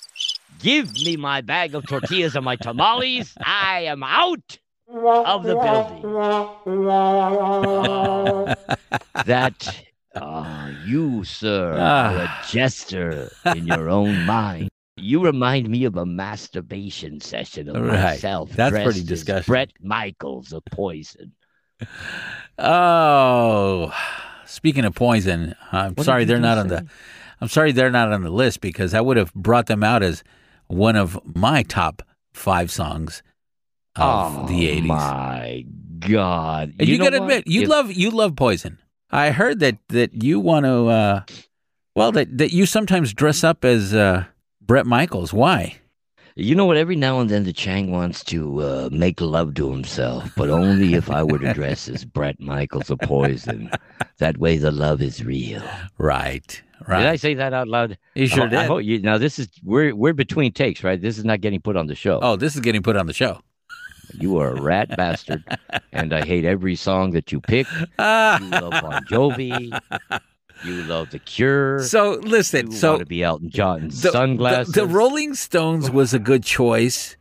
[0.61, 3.35] Give me my bag of tortillas and my tamales.
[3.45, 6.03] I am out of the building.
[9.27, 9.83] that
[10.15, 14.69] uh, you, sir, are a jester in your own mind.
[14.97, 18.03] You remind me of a masturbation session of Right.
[18.03, 18.51] myself.
[18.51, 19.53] That's pretty disgusting.
[19.53, 21.33] Bret Michaels of Poison.
[22.59, 23.93] Oh,
[24.47, 26.87] speaking of poison, I'm What sorry they're not just on the.
[27.43, 30.25] I'm sorry they're not on the list because I would have brought them out as
[30.69, 32.03] one of my top
[32.33, 33.23] five songs
[33.97, 34.87] of oh, the '80s.
[34.87, 35.65] My
[35.99, 38.79] God, and you, know gotta admit, you If- love you love Poison.
[39.11, 40.87] I heard that that you want to.
[40.89, 41.21] Uh,
[41.95, 44.25] well, that that you sometimes dress up as uh,
[44.61, 45.33] Bret Michaels.
[45.33, 45.77] Why?
[46.39, 46.77] You know what?
[46.77, 50.93] Every now and then the Chang wants to uh, make love to himself, but only
[50.93, 53.71] if I were to dress as Bret Michaels of Poison.
[54.19, 55.63] That way, the love is real.
[55.97, 56.63] Right.
[56.87, 56.99] Right.
[57.01, 57.97] Did I say that out loud?
[58.15, 58.59] You sure I, did.
[58.59, 61.01] I you, now this is we're we're between takes, right?
[61.01, 62.21] This is not getting put on the show.
[62.21, 63.41] Oh, this is getting put on the show.
[64.13, 65.43] You are a rat bastard,
[65.93, 67.67] and I hate every song that you pick.
[67.73, 69.81] You love Bon Jovi.
[70.65, 71.83] You love The Cure.
[71.83, 74.73] So listen, you so want to be Elton John the, sunglasses.
[74.75, 77.17] The, the Rolling Stones was a good choice,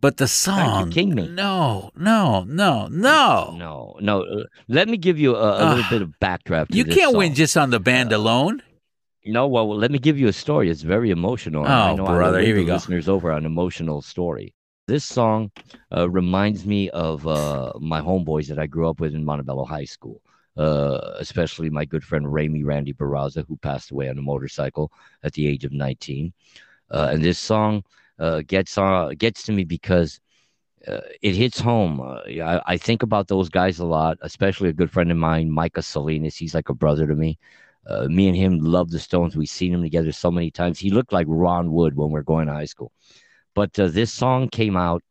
[0.00, 0.92] but the song.
[0.94, 3.56] No, no, no, no.
[3.56, 4.22] No, no.
[4.22, 5.90] uh, Let me give you a, a little Ah.
[5.90, 6.74] bit of backdraft.
[6.74, 7.16] You can't song.
[7.16, 8.62] win just on the band alone.
[9.24, 10.70] No, well, let me give you a story.
[10.70, 11.64] It's very emotional.
[11.64, 12.74] and I Oh, know brother, I here we go.
[12.74, 14.54] Listeners over on emotional story.
[14.86, 15.50] This song
[15.96, 19.84] uh, reminds me of uh, my homeboys that I grew up with in Montebello High
[19.86, 20.20] School,
[20.56, 24.90] uh, especially my good friend Ramy Randy Barraza, who passed away on a motorcycle
[25.22, 26.32] at the age of 19.
[26.90, 27.82] Uh, and this song
[28.18, 30.20] uh, gets uh, gets to me because
[30.88, 32.00] uh, it hits home.
[32.00, 35.82] I, I think about those guys a lot, especially a good friend of mine, Micah
[35.82, 36.36] Salinas.
[36.36, 37.38] He's like a brother to me.
[38.08, 39.36] Me and him love the Stones.
[39.36, 40.78] We've seen them together so many times.
[40.78, 42.92] He looked like Ron Wood when we were going to high school.
[43.54, 45.02] But this song came out,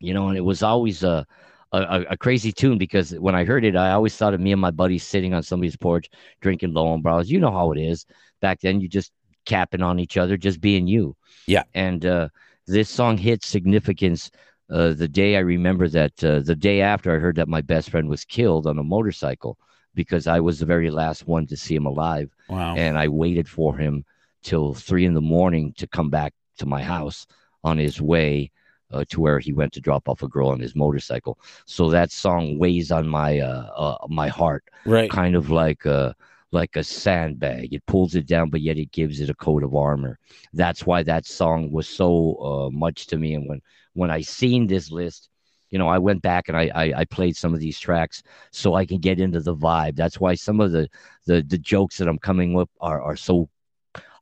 [0.00, 1.26] you know, and it was always a,
[1.72, 4.60] a a crazy tune because when I heard it, I always thought of me and
[4.60, 6.08] my buddies sitting on somebody's porch
[6.40, 7.30] drinking low brows.
[7.30, 8.06] You know how it is
[8.40, 8.80] back then.
[8.80, 9.12] You just
[9.46, 11.16] capping on each other, just being you.
[11.46, 11.64] Yeah.
[11.74, 12.28] And uh,
[12.66, 14.30] this song hit significance
[14.72, 17.90] uh, the day I remember that uh, the day after I heard that my best
[17.90, 19.58] friend was killed on a motorcycle
[19.94, 22.30] because I was the very last one to see him alive.
[22.48, 22.74] Wow.
[22.76, 24.04] And I waited for him
[24.42, 27.26] till three in the morning to come back to my house
[27.62, 28.50] on his way
[28.92, 31.38] uh, to where he went to drop off a girl on his motorcycle.
[31.66, 33.70] So that song weighs on my uh,
[34.02, 35.14] uh, my heart, Right.
[35.14, 36.14] kind of like a
[36.52, 37.72] like a sandbag.
[37.72, 40.18] It pulls it down, but yet it gives it a coat of armor.
[40.52, 43.34] That's why that song was so uh, much to me.
[43.34, 43.60] And when
[43.94, 45.28] when I seen this list,
[45.70, 48.74] you know, I went back and I, I I played some of these tracks so
[48.74, 49.96] I can get into the vibe.
[49.96, 50.88] That's why some of the
[51.26, 53.48] the the jokes that I'm coming up are are so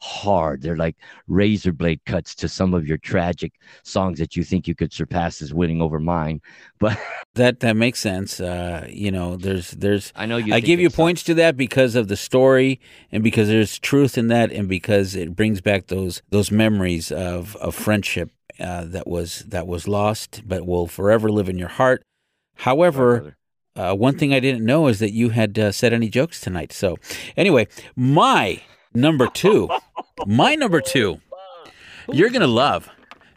[0.00, 0.62] hard.
[0.62, 0.96] They're like
[1.28, 5.40] razor blade cuts to some of your tragic songs that you think you could surpass
[5.42, 6.40] as winning over mine.
[6.78, 6.98] But
[7.34, 8.40] That that makes sense.
[8.40, 10.12] Uh, you know, there's there's.
[10.16, 10.52] I know you.
[10.52, 12.80] I give you points to that because of the story
[13.12, 17.54] and because there's truth in that and because it brings back those those memories of
[17.56, 22.02] of friendship uh, that was that was lost but will forever live in your heart.
[22.56, 23.36] However,
[23.76, 26.72] uh, one thing I didn't know is that you had uh, said any jokes tonight.
[26.72, 26.98] So,
[27.36, 28.60] anyway, my
[28.94, 29.68] number two,
[30.26, 31.20] my number two,
[32.12, 32.88] you're gonna love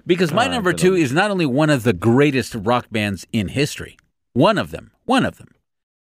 [0.06, 3.50] because my Oh, number two is not only one of the greatest rock bands in
[3.50, 3.98] history,
[4.34, 5.50] one of them, one of them.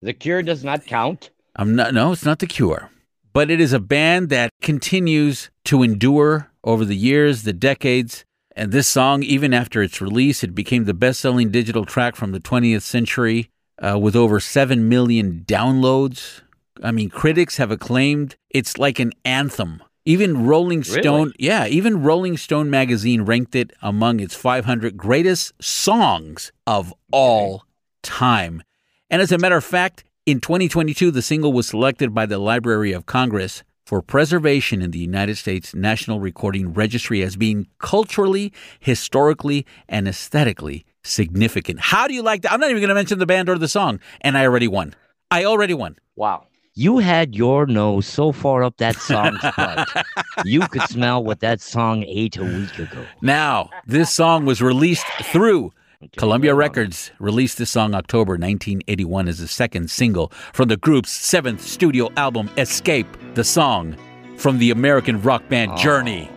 [0.01, 1.31] The Cure does not count.
[1.55, 1.93] I'm not.
[1.93, 2.91] No, it's not the Cure,
[3.33, 8.23] but it is a band that continues to endure over the years, the decades.
[8.55, 12.39] And this song, even after its release, it became the best-selling digital track from the
[12.39, 16.41] 20th century, uh, with over seven million downloads.
[16.83, 19.81] I mean, critics have acclaimed it's like an anthem.
[20.05, 21.01] Even Rolling Really?
[21.01, 27.65] Stone, yeah, even Rolling Stone magazine ranked it among its 500 greatest songs of all
[28.03, 28.63] time.
[29.09, 32.93] And as a matter of fact, in 2022, the single was selected by the Library
[32.93, 39.65] of Congress for preservation in the United States National Recording Registry as being culturally, historically,
[39.87, 41.79] and aesthetically significant.
[41.79, 42.51] How do you like that?
[42.51, 44.93] I'm not even going to mention the band or the song, and I already won.
[45.31, 45.97] I already won.
[46.15, 46.47] Wow.
[46.77, 50.05] You had your nose so far up that song's butt.
[50.45, 53.03] you could smell what that song ate a week ago.
[53.19, 55.71] Now, this song was released through
[56.17, 57.09] Columbia Records.
[57.17, 62.47] Released this song October 1981 as the second single from the group's seventh studio album,
[62.59, 63.07] Escape.
[63.33, 63.97] The song
[64.37, 65.77] from the American rock band oh.
[65.77, 66.29] Journey.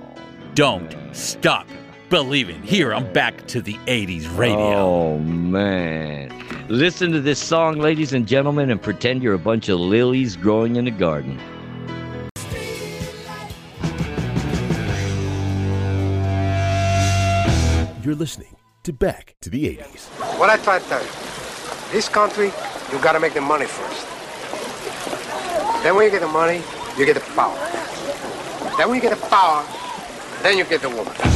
[0.54, 1.66] Don't stop
[2.10, 2.62] believing.
[2.62, 4.58] Here, I'm back to the 80s radio.
[4.58, 6.34] Oh, man.
[6.68, 10.76] Listen to this song, ladies and gentlemen, and pretend you're a bunch of lilies growing
[10.76, 11.40] in a garden.
[18.02, 20.08] You're listening to Back to the 80s.
[20.38, 21.10] What I try to tell you,
[21.92, 22.46] this country,
[22.90, 24.06] you gotta make the money first.
[25.84, 26.62] Then when you get the money,
[26.98, 27.54] you get the power.
[28.76, 29.64] Then when you get the power,
[30.42, 31.29] then you get the woman.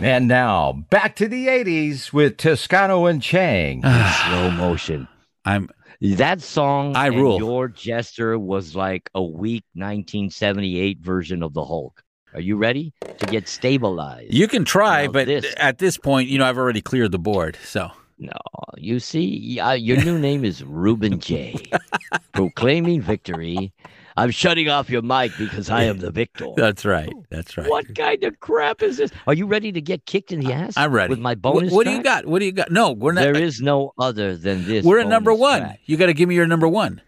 [0.00, 3.82] And now, back to the 80s with Toscano and Chang.
[4.26, 5.08] Slow motion.
[5.44, 5.68] I'm
[6.00, 6.94] that song.
[6.94, 7.38] I and rule.
[7.38, 12.00] Your Jester was like a weak 1978 version of the Hulk.
[12.32, 14.32] Are you ready to get stabilized?
[14.32, 17.18] You can try, Now but this- at this point, you know, I've already cleared the
[17.18, 17.58] board.
[17.64, 18.32] So No,
[18.76, 21.56] you see, uh, your new name is Ruben J.
[22.32, 23.72] Proclaiming victory.
[24.18, 26.46] I'm shutting off your mic because I am the victor.
[26.56, 27.12] that's right.
[27.30, 27.68] That's right.
[27.70, 29.10] What kind of crap is this?
[29.26, 30.74] Are you ready to get kicked in the ass?
[30.76, 31.10] I'm ready.
[31.10, 32.26] With my bonus What, do you got?
[32.26, 32.70] What do you got?
[32.70, 33.20] No, we're not.
[33.22, 34.84] There is no other than this.
[34.84, 35.60] we're at number one.
[35.60, 35.80] track.
[35.86, 37.00] You got to give me your number one.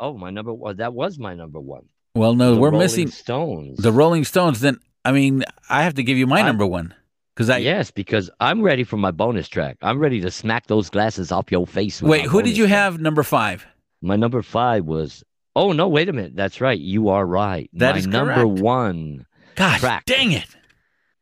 [0.00, 0.76] Oh, my number one.
[0.76, 1.86] That was my number one.
[2.14, 3.78] Well, no, The we're Rolling missing Stones.
[3.78, 4.60] the Rolling Stones.
[4.60, 6.94] Then I mean, I have to give you my I- number one
[7.34, 9.76] because I yes, because I'm ready for my bonus track.
[9.82, 12.00] I'm ready to smack those glasses off your face.
[12.00, 12.26] wait.
[12.26, 12.76] Who did you track.
[12.78, 13.66] have number five?
[14.02, 15.24] My number five was.
[15.56, 15.88] Oh no!
[15.88, 16.34] Wait a minute.
[16.36, 16.78] That's right.
[16.78, 17.70] You are right.
[17.74, 18.60] That my is number correct.
[18.60, 20.48] one Gosh, track dang it!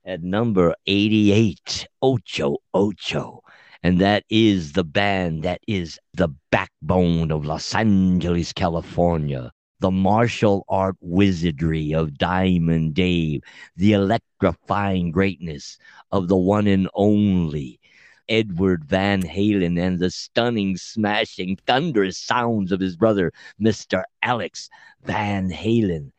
[0.04, 3.40] at number eighty-eight, Ocho Ocho,
[3.82, 9.52] and that is the band that is the backbone of Los Angeles, California.
[9.80, 13.42] the martial art wizardry of Diamond Dave,
[13.76, 15.76] the electrifying greatness
[16.12, 17.80] of the one and only
[18.32, 23.30] Edward Van Halen, and the stunning, smashing, thunderous sounds of his brother,
[23.60, 24.04] Mr.
[24.22, 24.70] Alex
[25.04, 26.12] Van Halen,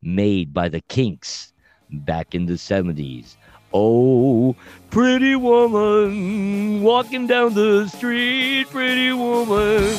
[0.00, 1.52] made by the Kinks
[1.90, 3.34] back in the 70s.
[3.74, 4.54] Oh,
[4.90, 9.96] pretty woman walking down the street, pretty woman.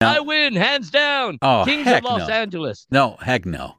[0.00, 1.38] I win, hands down.
[1.40, 2.34] Oh, Kings of Los no.
[2.34, 2.88] Angeles.
[2.90, 3.76] No, heck no.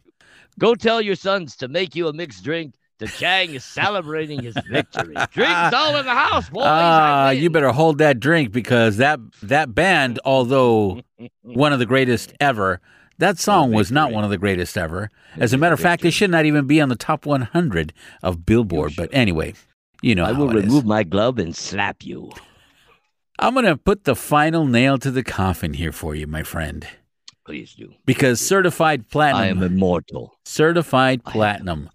[0.59, 2.75] Go tell your sons to make you a mixed drink.
[3.01, 5.15] The Chang is celebrating his victory.
[5.31, 6.61] Drinks all in the house, boys.
[6.67, 11.01] Ah, you better hold that drink because that that band, although
[11.41, 12.79] one of the greatest ever,
[13.17, 15.09] that song was not one of the greatest ever.
[15.37, 17.91] As a matter of fact, it should not even be on the top 100
[18.21, 18.93] of Billboard.
[18.95, 19.55] But anyway,
[20.03, 20.63] you know I will it is.
[20.65, 22.31] remove my glove and slap you.
[23.39, 26.87] I'm going to put the final nail to the coffin here for you, my friend.
[27.47, 27.95] Please do.
[28.05, 29.41] Because certified platinum.
[29.41, 30.35] I am immortal.
[30.45, 31.89] Certified platinum.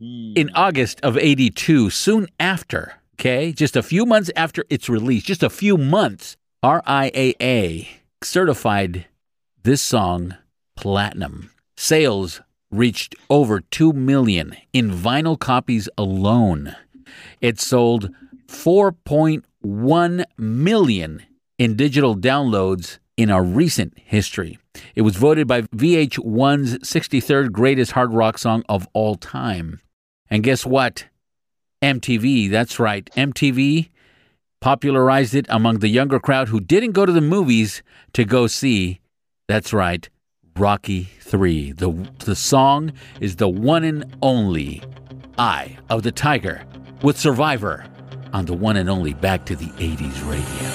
[0.00, 0.56] In hmm.
[0.56, 5.50] August of 82, soon after, okay, just a few months after its release, just a
[5.50, 7.88] few months, RIAA
[8.22, 9.06] certified
[9.62, 10.34] this song
[10.76, 11.50] platinum.
[11.76, 12.40] Sales
[12.70, 16.74] reached over 2 million in vinyl copies alone.
[17.40, 18.10] It sold
[18.48, 21.22] 4.1 million
[21.58, 24.58] in digital downloads in our recent history.
[24.94, 29.80] It was voted by VH1's 63rd greatest hard rock song of all time.
[30.34, 31.06] And guess what?
[31.80, 33.90] MTV, that's right, MTV
[34.60, 38.98] popularized it among the younger crowd who didn't go to the movies to go see,
[39.46, 40.08] that's right,
[40.56, 41.70] Rocky 3.
[41.70, 41.92] The,
[42.24, 44.82] the song is the one and only
[45.38, 46.64] Eye of the Tiger
[47.00, 47.86] with Survivor
[48.32, 50.68] on the one and only Back to the 80s radio.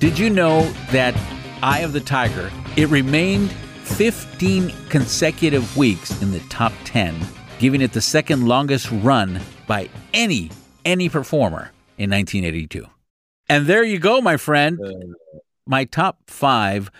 [0.00, 1.14] Did you know that
[1.62, 3.54] Eye of the Tiger, it remained
[3.96, 7.14] 15 consecutive weeks in the top 10,
[7.58, 10.50] giving it the second longest run by any
[10.84, 12.86] any performer in 1982.
[13.48, 14.78] And there you go, my friend.
[14.82, 14.92] Uh.
[15.66, 16.90] My top 5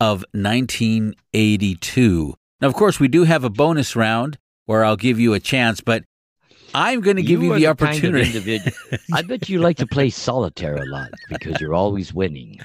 [0.00, 2.34] of 1982.
[2.60, 5.80] Now of course, we do have a bonus round where I'll give you a chance,
[5.80, 6.04] but
[6.74, 8.26] I'm going to give you, are the kind of opportunity.
[8.26, 8.76] individual-
[9.12, 12.60] I bet you like to play solitaire a lot because you're always winning.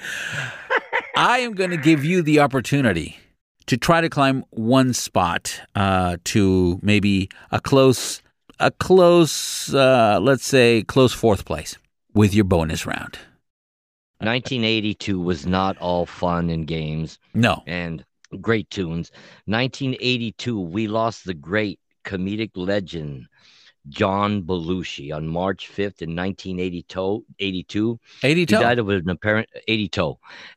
[1.16, 3.18] I am going to give you the opportunity
[3.66, 8.22] to try to climb one spot uh, to maybe a close,
[8.60, 11.76] a close, uh, let's say, close fourth place
[12.14, 13.18] with your bonus round.
[14.18, 17.18] 1982 was not all fun and games.
[17.34, 17.62] No.
[17.66, 18.04] And
[18.40, 19.10] great tunes.
[19.44, 23.26] 1982, we lost the great comedic legend
[23.88, 27.24] John Belushi on March 5th in 1982.
[27.38, 28.00] 82.
[28.22, 28.56] 82.
[28.56, 29.48] He died of an apparent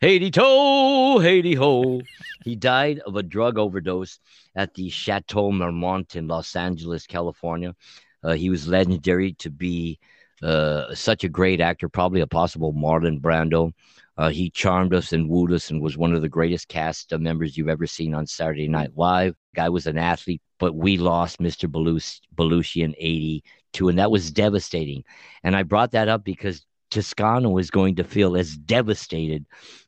[0.01, 2.01] 80 toe, 80 ho.
[2.43, 4.19] He died of a drug overdose
[4.55, 7.75] at the Chateau Marmont in Los Angeles, California.
[8.23, 9.99] Uh, he was legendary to be
[10.41, 13.73] uh, such a great actor, probably a possible Marlon Brando.
[14.20, 17.55] Uh, he charmed us and wooed us and was one of the greatest cast members
[17.55, 19.34] you've ever seen on Saturday Night Live.
[19.55, 21.72] Guy was an athlete, but we lost Mr.
[21.72, 25.05] Belushi, Belushi in 82, and that was devastating.
[25.43, 29.45] And I brought that up because Toscano is going to feel as devastated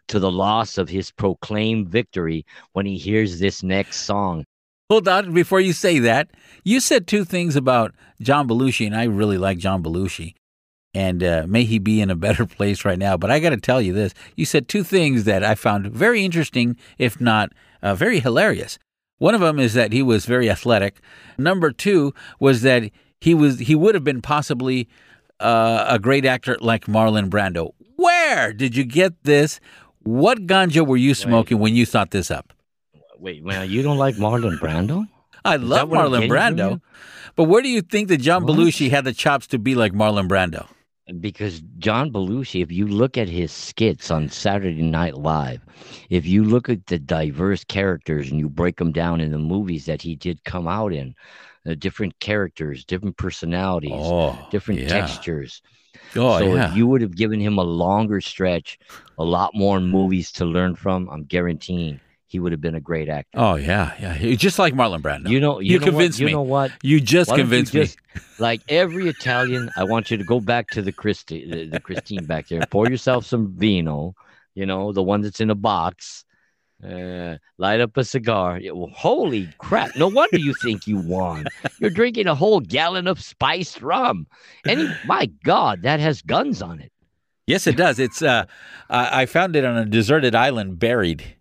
[0.07, 4.45] to the loss of his proclaimed victory when he hears this next song.
[4.89, 6.29] Hold on, before you say that,
[6.63, 10.35] you said two things about John Belushi, and I really like John Belushi.
[10.93, 13.17] And uh, may he be in a better place right now.
[13.17, 16.25] But I got to tell you this: you said two things that I found very
[16.25, 18.77] interesting, if not uh, very hilarious.
[19.17, 20.99] One of them is that he was very athletic.
[21.37, 22.89] Number two was that
[23.19, 24.89] he was he would have been possibly
[25.39, 27.73] uh, a great actor like Marlon Brando.
[27.95, 29.59] Where did you get this?
[30.03, 32.53] What ganja were you smoking when you thought this up?
[33.19, 35.07] Wait, well, you don't like Marlon Brando?
[35.45, 36.81] I love Marlon Brando.
[37.35, 38.57] But where do you think that John What?
[38.57, 40.67] Belushi had the chops to be like Marlon Brando?
[41.19, 45.61] Because John Belushi, if you look at his skits on Saturday Night Live,
[46.09, 49.85] if you look at the diverse characters and you break them down in the movies
[49.85, 51.15] that he did come out in,
[51.65, 54.87] the different characters, different personalities, Oh, different yeah.
[54.87, 55.61] textures.
[56.15, 56.67] Oh, so yeah.
[56.67, 58.79] if you would have given him a longer stretch,
[59.17, 62.01] a lot more movies to learn from, I'm guaranteeing
[62.31, 63.37] he would have been a great actor.
[63.37, 64.35] Oh yeah, yeah.
[64.35, 65.29] Just like Marlon Brando.
[65.29, 66.71] You know, you, you know what- convinced you know what?
[66.81, 67.85] You just Why convinced you me.
[67.87, 67.97] just-
[68.39, 72.25] Like every Italian, I want you to go back to the Christi, the, the Christine
[72.25, 72.61] back there.
[72.71, 74.15] Pour yourself some vino,
[74.55, 76.25] you know, the one that's in a box.
[76.83, 78.57] Uh, light up a cigar.
[78.59, 79.95] Yeah, well, holy crap!
[79.95, 81.45] No wonder you think you won.
[81.79, 84.25] You're drinking a whole gallon of spiced rum,
[84.65, 86.91] and he- my God, that has guns on it.
[87.45, 87.99] Yes, it does.
[87.99, 88.45] It's uh,
[88.89, 91.35] I I found it on a deserted island, buried.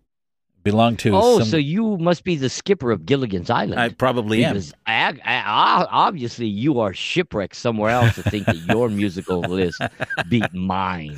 [0.63, 1.15] Belonged to.
[1.15, 3.79] Oh, some, so you must be the skipper of Gilligan's Island.
[3.79, 4.53] I probably am.
[4.53, 9.81] Because ag- obviously you are shipwrecked somewhere else to think that your musical list
[10.29, 11.17] beat mine.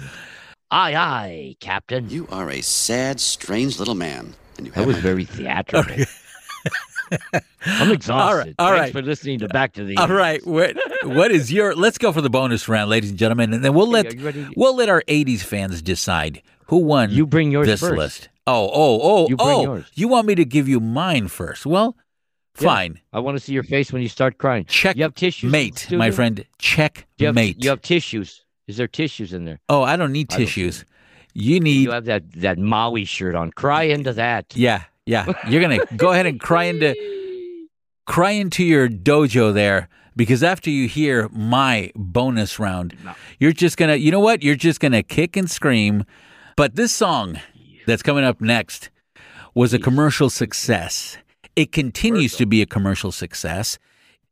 [0.72, 2.10] Aye, aye, Captain.
[2.10, 4.34] You are a sad, strange little man.
[4.58, 6.06] And you That was very theatrical.
[7.66, 8.12] I'm exhausted.
[8.14, 8.94] All right, all Thanks right.
[8.94, 9.98] for listening to Back to the.
[9.98, 10.18] All 80s.
[10.18, 11.76] right, what what is your?
[11.76, 14.76] Let's go for the bonus round, ladies and gentlemen, and then we'll let are we'll
[14.76, 17.12] let our '80s fans decide who won.
[17.12, 17.98] You bring yours this first.
[17.98, 18.30] list.
[18.46, 19.64] Oh, oh, oh, You oh!
[19.64, 19.86] yours.
[19.96, 21.66] You want me to give you mine first?
[21.66, 21.96] Well,
[22.60, 22.68] Yeah.
[22.68, 23.00] fine.
[23.14, 24.66] I want to see your face when you start crying.
[24.66, 25.52] Check You have tissues.
[25.52, 26.46] mate, my friend.
[26.60, 27.64] Check You have, mate.
[27.64, 28.44] you have tissues.
[28.68, 29.60] Is there tissues in there?
[29.70, 30.86] oh, I don't need I don't- tissues.
[31.36, 31.84] You need.
[31.86, 33.52] You have that that Maui shirt on.
[33.52, 34.54] Cry into that.
[34.56, 35.26] yeah, yeah.
[35.50, 36.94] You're gonna go ahead and cry into
[38.06, 42.96] cry into your dojo there because after you hear my bonus round,
[43.40, 43.96] you're just gonna.
[43.96, 44.44] You know what?
[44.44, 46.04] You're just gonna kick and scream.
[46.56, 47.40] But this song
[47.86, 48.90] that's coming up next
[49.56, 51.18] was a commercial success.
[51.56, 53.78] It continues to be a commercial success.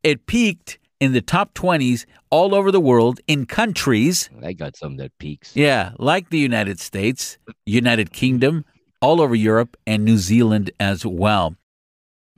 [0.03, 4.97] It peaked in the top 20s all over the world in countries, I got some
[4.97, 5.55] that peaks.
[5.55, 8.65] yeah, like the United States, United Kingdom,
[9.01, 11.55] all over Europe, and New Zealand as well.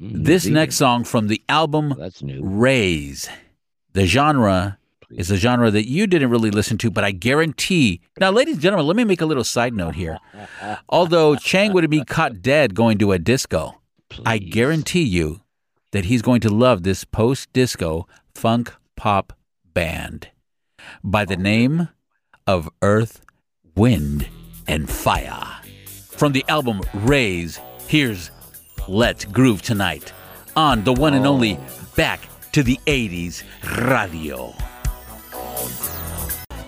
[0.02, 1.94] Mm, This next song from the album.
[2.42, 3.30] Raise.
[3.94, 4.78] The genre
[5.18, 8.02] is a genre that you didn't really listen to, but I guarantee.
[8.20, 10.20] Now, ladies and gentlemen, let me make a little side note here.
[10.90, 13.82] Although Chang would be caught dead going to a disco,
[14.26, 15.42] I guarantee you
[15.92, 19.34] that he's going to love this post disco funk pop
[19.74, 20.30] band
[21.04, 21.90] by the name
[22.46, 23.22] of Earth,
[23.76, 24.28] Wind,
[24.68, 25.62] and Fire.
[26.12, 28.32] From the album Raise, here's
[28.88, 30.14] Let's Groove Tonight
[30.56, 31.34] on the one and oh.
[31.34, 31.60] only
[31.96, 32.22] Back
[32.54, 33.44] to the 80s
[33.88, 34.54] Radio.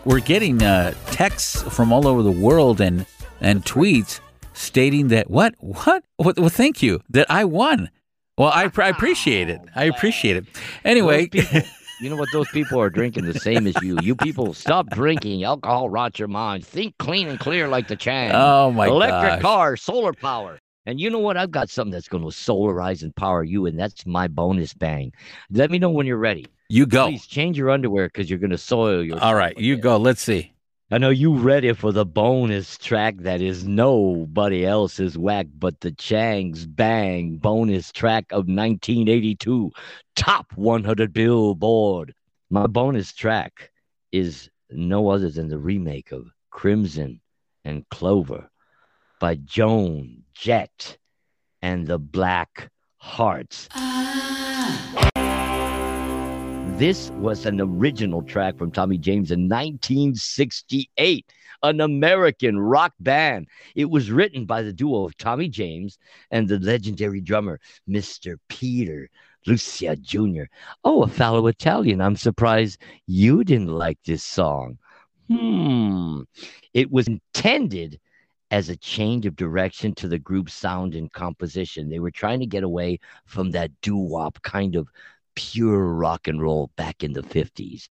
[0.05, 3.05] We're getting uh, texts from all over the world and,
[3.41, 4.19] and tweets
[4.53, 5.55] stating that, what?
[5.59, 6.03] What?
[6.19, 7.89] Well, well, thank you, that I won.
[8.38, 9.61] Well, I, I appreciate it.
[9.76, 10.45] I appreciate it.
[10.84, 11.30] Anyway,
[12.01, 12.30] you know what?
[12.34, 13.97] Those people are drinking the same as you.
[14.01, 15.43] You people stop drinking.
[15.43, 16.65] Alcohol rots your mind.
[16.65, 18.32] Think clean and clear like the Chang.
[18.34, 19.41] Oh, my Electric gosh.
[19.41, 20.59] car, solar power.
[20.86, 21.38] And you know what?
[21.38, 25.13] I've got something that's going to solarize and power you, and that's my bonus bang.
[25.49, 26.45] Let me know when you're ready.
[26.70, 27.07] You go.
[27.07, 29.20] Please change your underwear because you're going to soil your.
[29.20, 29.97] All right, you go.
[29.97, 30.53] Let's see.
[30.91, 35.91] I know you ready for the bonus track that is nobody else's whack but the
[35.91, 39.72] Chang's Bang bonus track of 1982,
[40.16, 42.13] top 100 Billboard.
[42.51, 43.72] My bonus track
[44.11, 47.20] is no other than the remake of Crimson
[47.63, 48.47] and Clover
[49.20, 50.97] by Joan Jett
[51.63, 53.68] and the Black Hearts.
[53.74, 55.09] Ah.
[56.78, 61.32] This was an original track from Tommy James in 1968,
[61.63, 63.47] an American rock band.
[63.76, 65.97] It was written by the duo of Tommy James
[66.32, 68.36] and the legendary drummer, Mr.
[68.49, 69.09] Peter
[69.47, 70.43] Lucia Jr.
[70.84, 72.01] Oh, a fellow Italian.
[72.01, 74.78] I'm surprised you didn't like this song.
[75.30, 76.23] Hmm.
[76.73, 78.01] It was intended
[78.51, 81.89] as a change of direction to the group's sound and composition.
[81.89, 84.89] They were trying to get away from that doo wop kind of
[85.36, 87.88] pure rock and roll back in the 50s.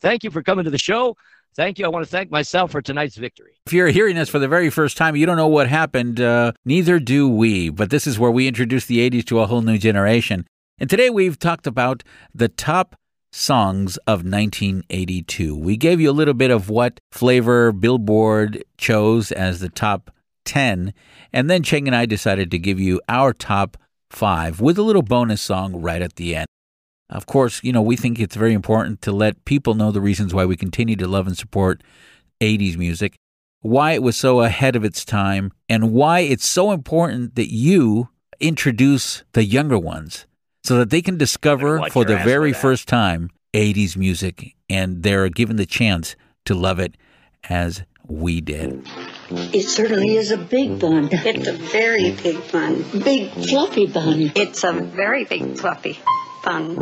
[0.00, 1.16] Thank you for coming to the show.
[1.56, 1.86] Thank you.
[1.86, 3.54] I want to thank myself for tonight's victory.
[3.66, 6.20] If you're hearing this for the very first time, you don't know what happened.
[6.20, 7.68] Uh, neither do we.
[7.70, 10.46] But this is where we introduce the 80s to a whole new generation.
[10.78, 12.94] And today we've talked about the top
[13.32, 15.56] songs of 1982.
[15.56, 20.12] We gave you a little bit of what flavor Billboard chose as the top
[20.44, 20.94] 10.
[21.32, 23.76] And then Chang and I decided to give you our top
[24.10, 26.46] five with a little bonus song right at the end.
[27.10, 30.34] Of course, you know, we think it's very important to let people know the reasons
[30.34, 31.82] why we continue to love and support
[32.40, 33.16] 80s music,
[33.60, 38.10] why it was so ahead of its time, and why it's so important that you
[38.40, 40.26] introduce the younger ones
[40.62, 45.02] so that they can discover watch for the very for first time 80s music and
[45.02, 46.96] they're given the chance to love it
[47.48, 48.86] as we did.
[49.30, 51.08] It certainly is a big bun.
[51.10, 52.84] It's a very big bun.
[53.02, 54.32] Big fluffy bun.
[54.34, 55.98] It's a very big fluffy
[56.42, 56.76] bun.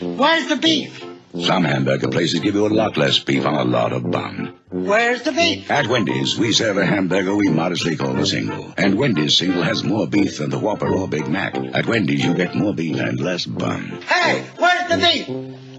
[0.00, 1.04] Where's the beef?
[1.42, 4.54] Some hamburger places give you a lot less beef on a lot of bun.
[4.70, 5.68] Where's the beef?
[5.68, 8.72] At Wendy's, we serve a hamburger we modestly call a single.
[8.76, 11.56] And Wendy's single has more beef than the Whopper or Big Mac.
[11.56, 14.00] At Wendy's, you get more beef and less bun.
[14.06, 15.26] Hey, where's the beef?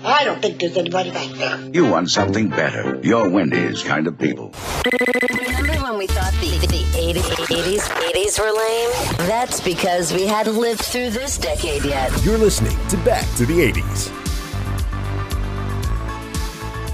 [0.05, 1.59] I don't think there's anybody back there.
[1.73, 2.99] You want something better.
[3.01, 4.53] You're Wendy's kind of people.
[4.85, 9.27] Remember when we thought the, the 80s, 80s, 80s were lame?
[9.27, 12.11] That's because we hadn't lived through this decade yet.
[12.23, 14.11] You're listening to Back to the 80s.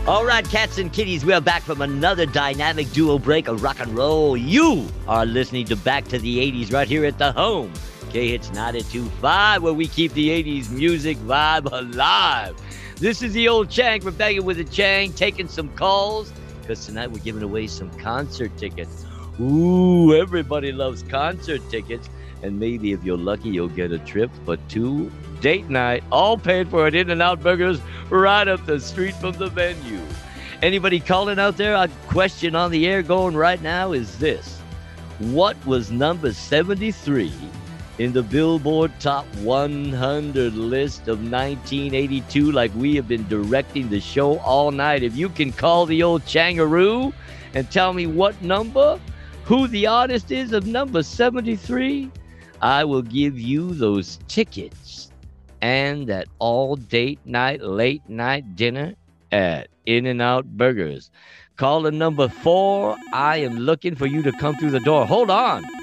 [0.07, 3.81] All right, cats and kitties, we are back from another dynamic duo break of rock
[3.81, 4.37] and roll.
[4.37, 7.73] You are listening to Back to the 80s right here at the home.
[8.11, 12.55] K Hits 925, where we keep the 80s music vibe alive.
[13.01, 16.31] This is the old Chang from Begging with a Chang, taking some calls,
[16.61, 19.07] because tonight we're giving away some concert tickets.
[19.39, 22.11] Ooh, everybody loves concert tickets.
[22.43, 26.67] And maybe if you're lucky, you'll get a trip for two date night, all paid
[26.67, 27.81] for at In and Out Burgers
[28.11, 29.99] right up the street from the venue.
[30.61, 31.73] Anybody calling out there?
[31.73, 34.59] A question on the air going right now is this
[35.17, 37.33] What was number 73
[38.01, 44.39] in the Billboard Top 100 list of 1982, like we have been directing the show
[44.39, 45.03] all night?
[45.03, 47.13] If you can call the old Changaroo
[47.53, 48.99] and tell me what number,
[49.45, 52.09] who the artist is of number 73,
[52.59, 55.11] I will give you those tickets
[55.61, 58.95] and that all date night, late night dinner
[59.31, 61.11] at In N Out Burgers.
[61.55, 62.97] Call the number four.
[63.13, 65.05] I am looking for you to come through the door.
[65.05, 65.80] Hold on.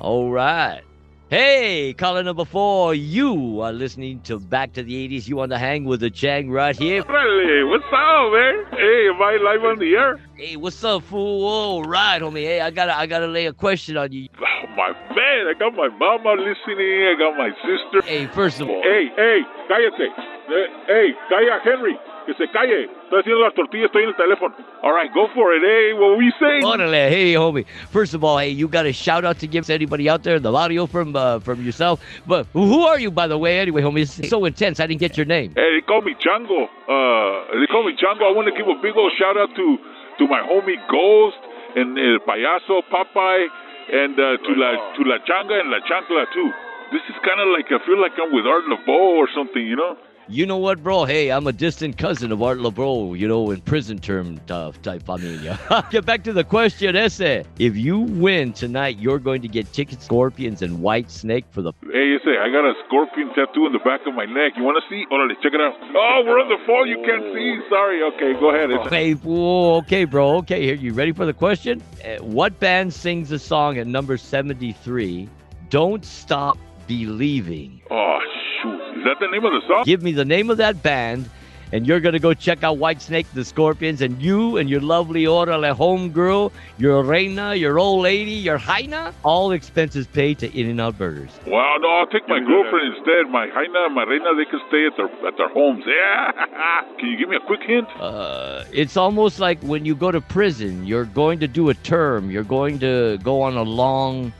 [0.00, 0.82] All right.
[1.30, 5.26] Hey, caller number four, you are listening to Back to the 80s.
[5.28, 6.98] You want to hang with the Chang right here?
[6.98, 8.66] What's up, man?
[8.78, 10.20] Hey, am I live on the air?
[10.36, 11.46] Hey, what's up, fool?
[11.46, 12.44] All right, homie.
[12.44, 14.28] Hey, I gotta, I gotta lay a question on you.
[14.36, 17.08] Oh, my man, I got my mama listening.
[17.08, 18.06] I got my sister.
[18.06, 18.82] Hey, first of all.
[18.82, 20.08] Hey, hey, cállate.
[20.10, 21.96] Eh, Hey, calla, Henry.
[22.24, 22.84] Que se calle.
[22.84, 24.54] Estoy haciendo las tortillas, estoy en el teléfono.
[24.82, 25.62] All right, go for it.
[25.62, 26.62] Hey, what were you saying?
[26.62, 27.66] Órale, hey, homie.
[27.90, 30.38] First of all, hey, you got a shout out to give to anybody out there,
[30.38, 32.00] the audio from uh, from yourself.
[32.26, 33.58] But who are you, by the way?
[33.58, 34.78] Anyway, homie, it's so intense.
[34.78, 35.52] I didn't get your name.
[35.56, 36.68] Hey, they call me Chango.
[36.86, 38.22] Uh, they call me Chango.
[38.22, 39.78] I want to give a big old shout out to
[40.18, 41.38] to my homie Ghost
[41.74, 43.48] and El Payaso Popeye
[43.90, 46.50] and uh, to La to La Changa and La Chancla too.
[46.92, 49.76] This is kind of like I feel like I'm with Art Laboe or something, you
[49.76, 49.96] know?
[50.28, 51.04] You know what, bro?
[51.04, 55.02] Hey, I'm a distant cousin of Art Laboe, you know, in prison term uh, type
[55.02, 55.58] familia.
[55.90, 57.20] get back to the question, ese.
[57.58, 61.72] If you win tonight, you're going to get tickets, Scorpions, and Whitesnake for the.
[61.82, 64.52] Hey, you say I got a scorpion tattoo in the back of my neck.
[64.56, 65.04] You want to see?
[65.10, 65.74] Hold on, check it out.
[65.94, 66.88] Oh, we're on the phone.
[66.88, 67.58] You can't see.
[67.68, 68.02] Sorry.
[68.14, 68.70] Okay, go ahead.
[68.70, 70.36] It's- Hey, whoa, okay, bro.
[70.38, 71.82] Okay, here, you ready for the question?
[72.04, 75.28] Uh, what band sings the song at number 73?
[75.68, 76.58] Don't Stop
[76.92, 77.80] Believing.
[77.90, 78.18] Oh,
[78.62, 78.98] shoot.
[78.98, 79.84] Is that the name of the song?
[79.84, 81.28] Give me the name of that band,
[81.72, 85.24] and you're going to go check out Whitesnake, the Scorpions, and you and your lovely
[85.24, 90.80] Orale homegirl, your Reina, your old lady, your Jaina, all expenses paid to In N
[90.80, 91.30] Out Burgers.
[91.46, 93.30] Wow, no, I'll take my girlfriend instead.
[93.30, 95.82] My Jaina and my Reina, they can stay at their at their homes.
[95.86, 96.82] Yeah.
[96.98, 97.88] Can you give me a quick hint?
[97.98, 102.30] Uh, it's almost like when you go to prison, you're going to do a term,
[102.30, 104.32] you're going to go on a long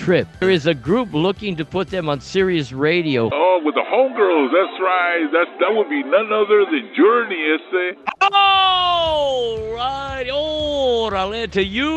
[0.00, 0.26] trip.
[0.40, 3.28] There is a group looking to put them on Sirius Radio.
[3.30, 4.50] Oh, with the homegirls.
[4.50, 5.28] That's right.
[5.30, 7.96] That's that would be none other than Journey, ese.
[8.22, 10.26] Oh, right.
[10.26, 11.90] Orale to you.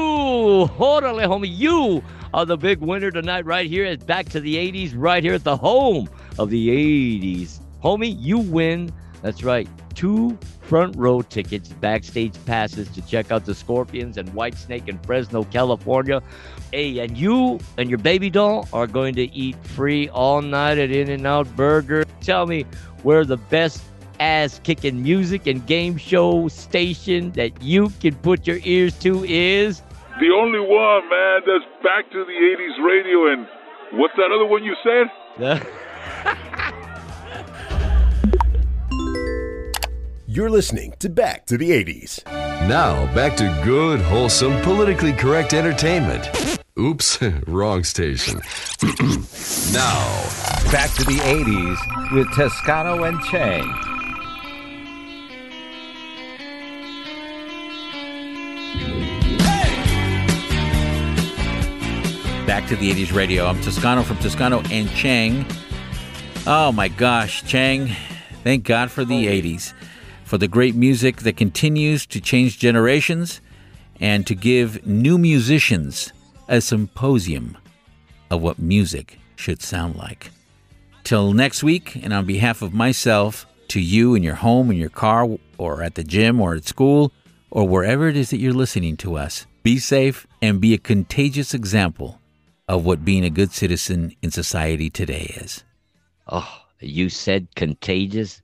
[0.78, 1.58] Orale, homie.
[1.58, 5.36] You are the big winner tonight, right here at Back to the 80s, right here
[5.36, 7.60] at the home of the 80s.
[7.82, 8.92] Homie, you win.
[9.24, 9.68] That's right.
[9.96, 15.44] Two front row tickets, backstage passes to check out the Scorpions and Whitesnake in Fresno,
[15.46, 16.22] California.
[16.72, 20.92] Hey, and you and your baby doll are going to eat free all night at
[20.92, 22.04] In N Out Burger.
[22.20, 22.66] Tell me
[23.04, 23.82] where the best
[24.20, 29.82] ass kicking music and game show station that you can put your ears to is.
[30.20, 33.32] The only one, man, that's back to the 80s radio.
[33.32, 33.48] And
[34.00, 35.10] what's that other one you said?
[40.36, 42.26] You're listening to Back to the 80s.
[42.68, 46.28] Now, back to good, wholesome, politically correct entertainment.
[46.76, 48.42] Oops, wrong station.
[49.72, 50.02] now,
[50.72, 53.68] Back to the 80s with Toscano and Chang.
[62.48, 63.46] Back to the 80s radio.
[63.46, 65.46] I'm Toscano from Toscano and Chang.
[66.48, 67.96] Oh my gosh, Chang.
[68.44, 69.74] Thank God for the 80s,
[70.34, 73.40] for the great music that continues to change generations
[74.00, 76.12] and to give new musicians
[76.48, 77.56] a symposium
[78.32, 80.32] of what music should sound like.
[81.04, 84.90] Till next week, and on behalf of myself, to you in your home, in your
[84.90, 85.28] car,
[85.60, 87.12] or at the gym, or at school,
[87.52, 91.54] or wherever it is that you're listening to us, be safe and be a contagious
[91.54, 92.20] example
[92.68, 95.64] of what being a good citizen in society today is.
[96.28, 98.42] Oh, you said contagious.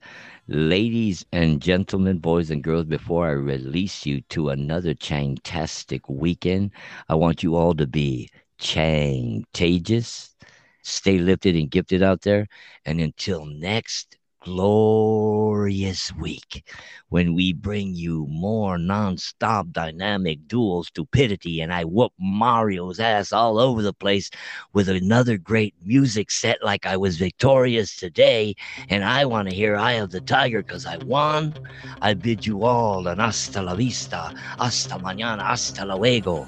[0.52, 6.72] Ladies and gentlemen, boys and girls, before I release you to another Changtastic weekend,
[7.08, 8.28] I want you all to be
[8.58, 10.34] Changtagious.
[10.82, 12.48] Stay lifted and gifted out there.
[12.84, 16.64] And until next glorious week
[17.10, 23.58] when we bring you more non-stop dynamic dual stupidity and I whoop Mario's ass all
[23.58, 24.30] over the place
[24.72, 28.54] with another great music set like I was victorious today
[28.88, 31.54] and I want to hear Eye of the Tiger because I won.
[32.00, 36.46] I bid you all an hasta la vista, hasta mañana, hasta luego,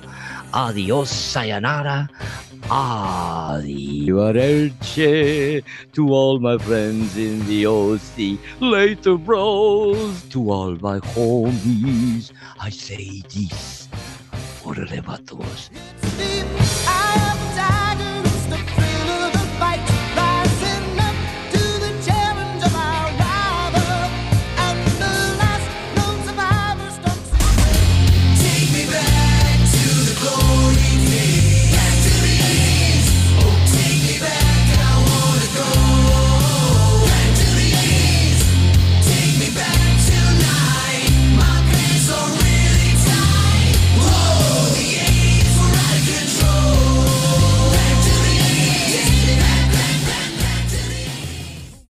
[0.53, 2.09] adios, sayonara,
[2.68, 8.38] Arrivederci to all my friends in the OC.
[8.61, 10.22] Later, bros.
[10.30, 12.30] To all my homies,
[12.61, 13.88] I say this.
[14.64, 15.70] Orale, vatos.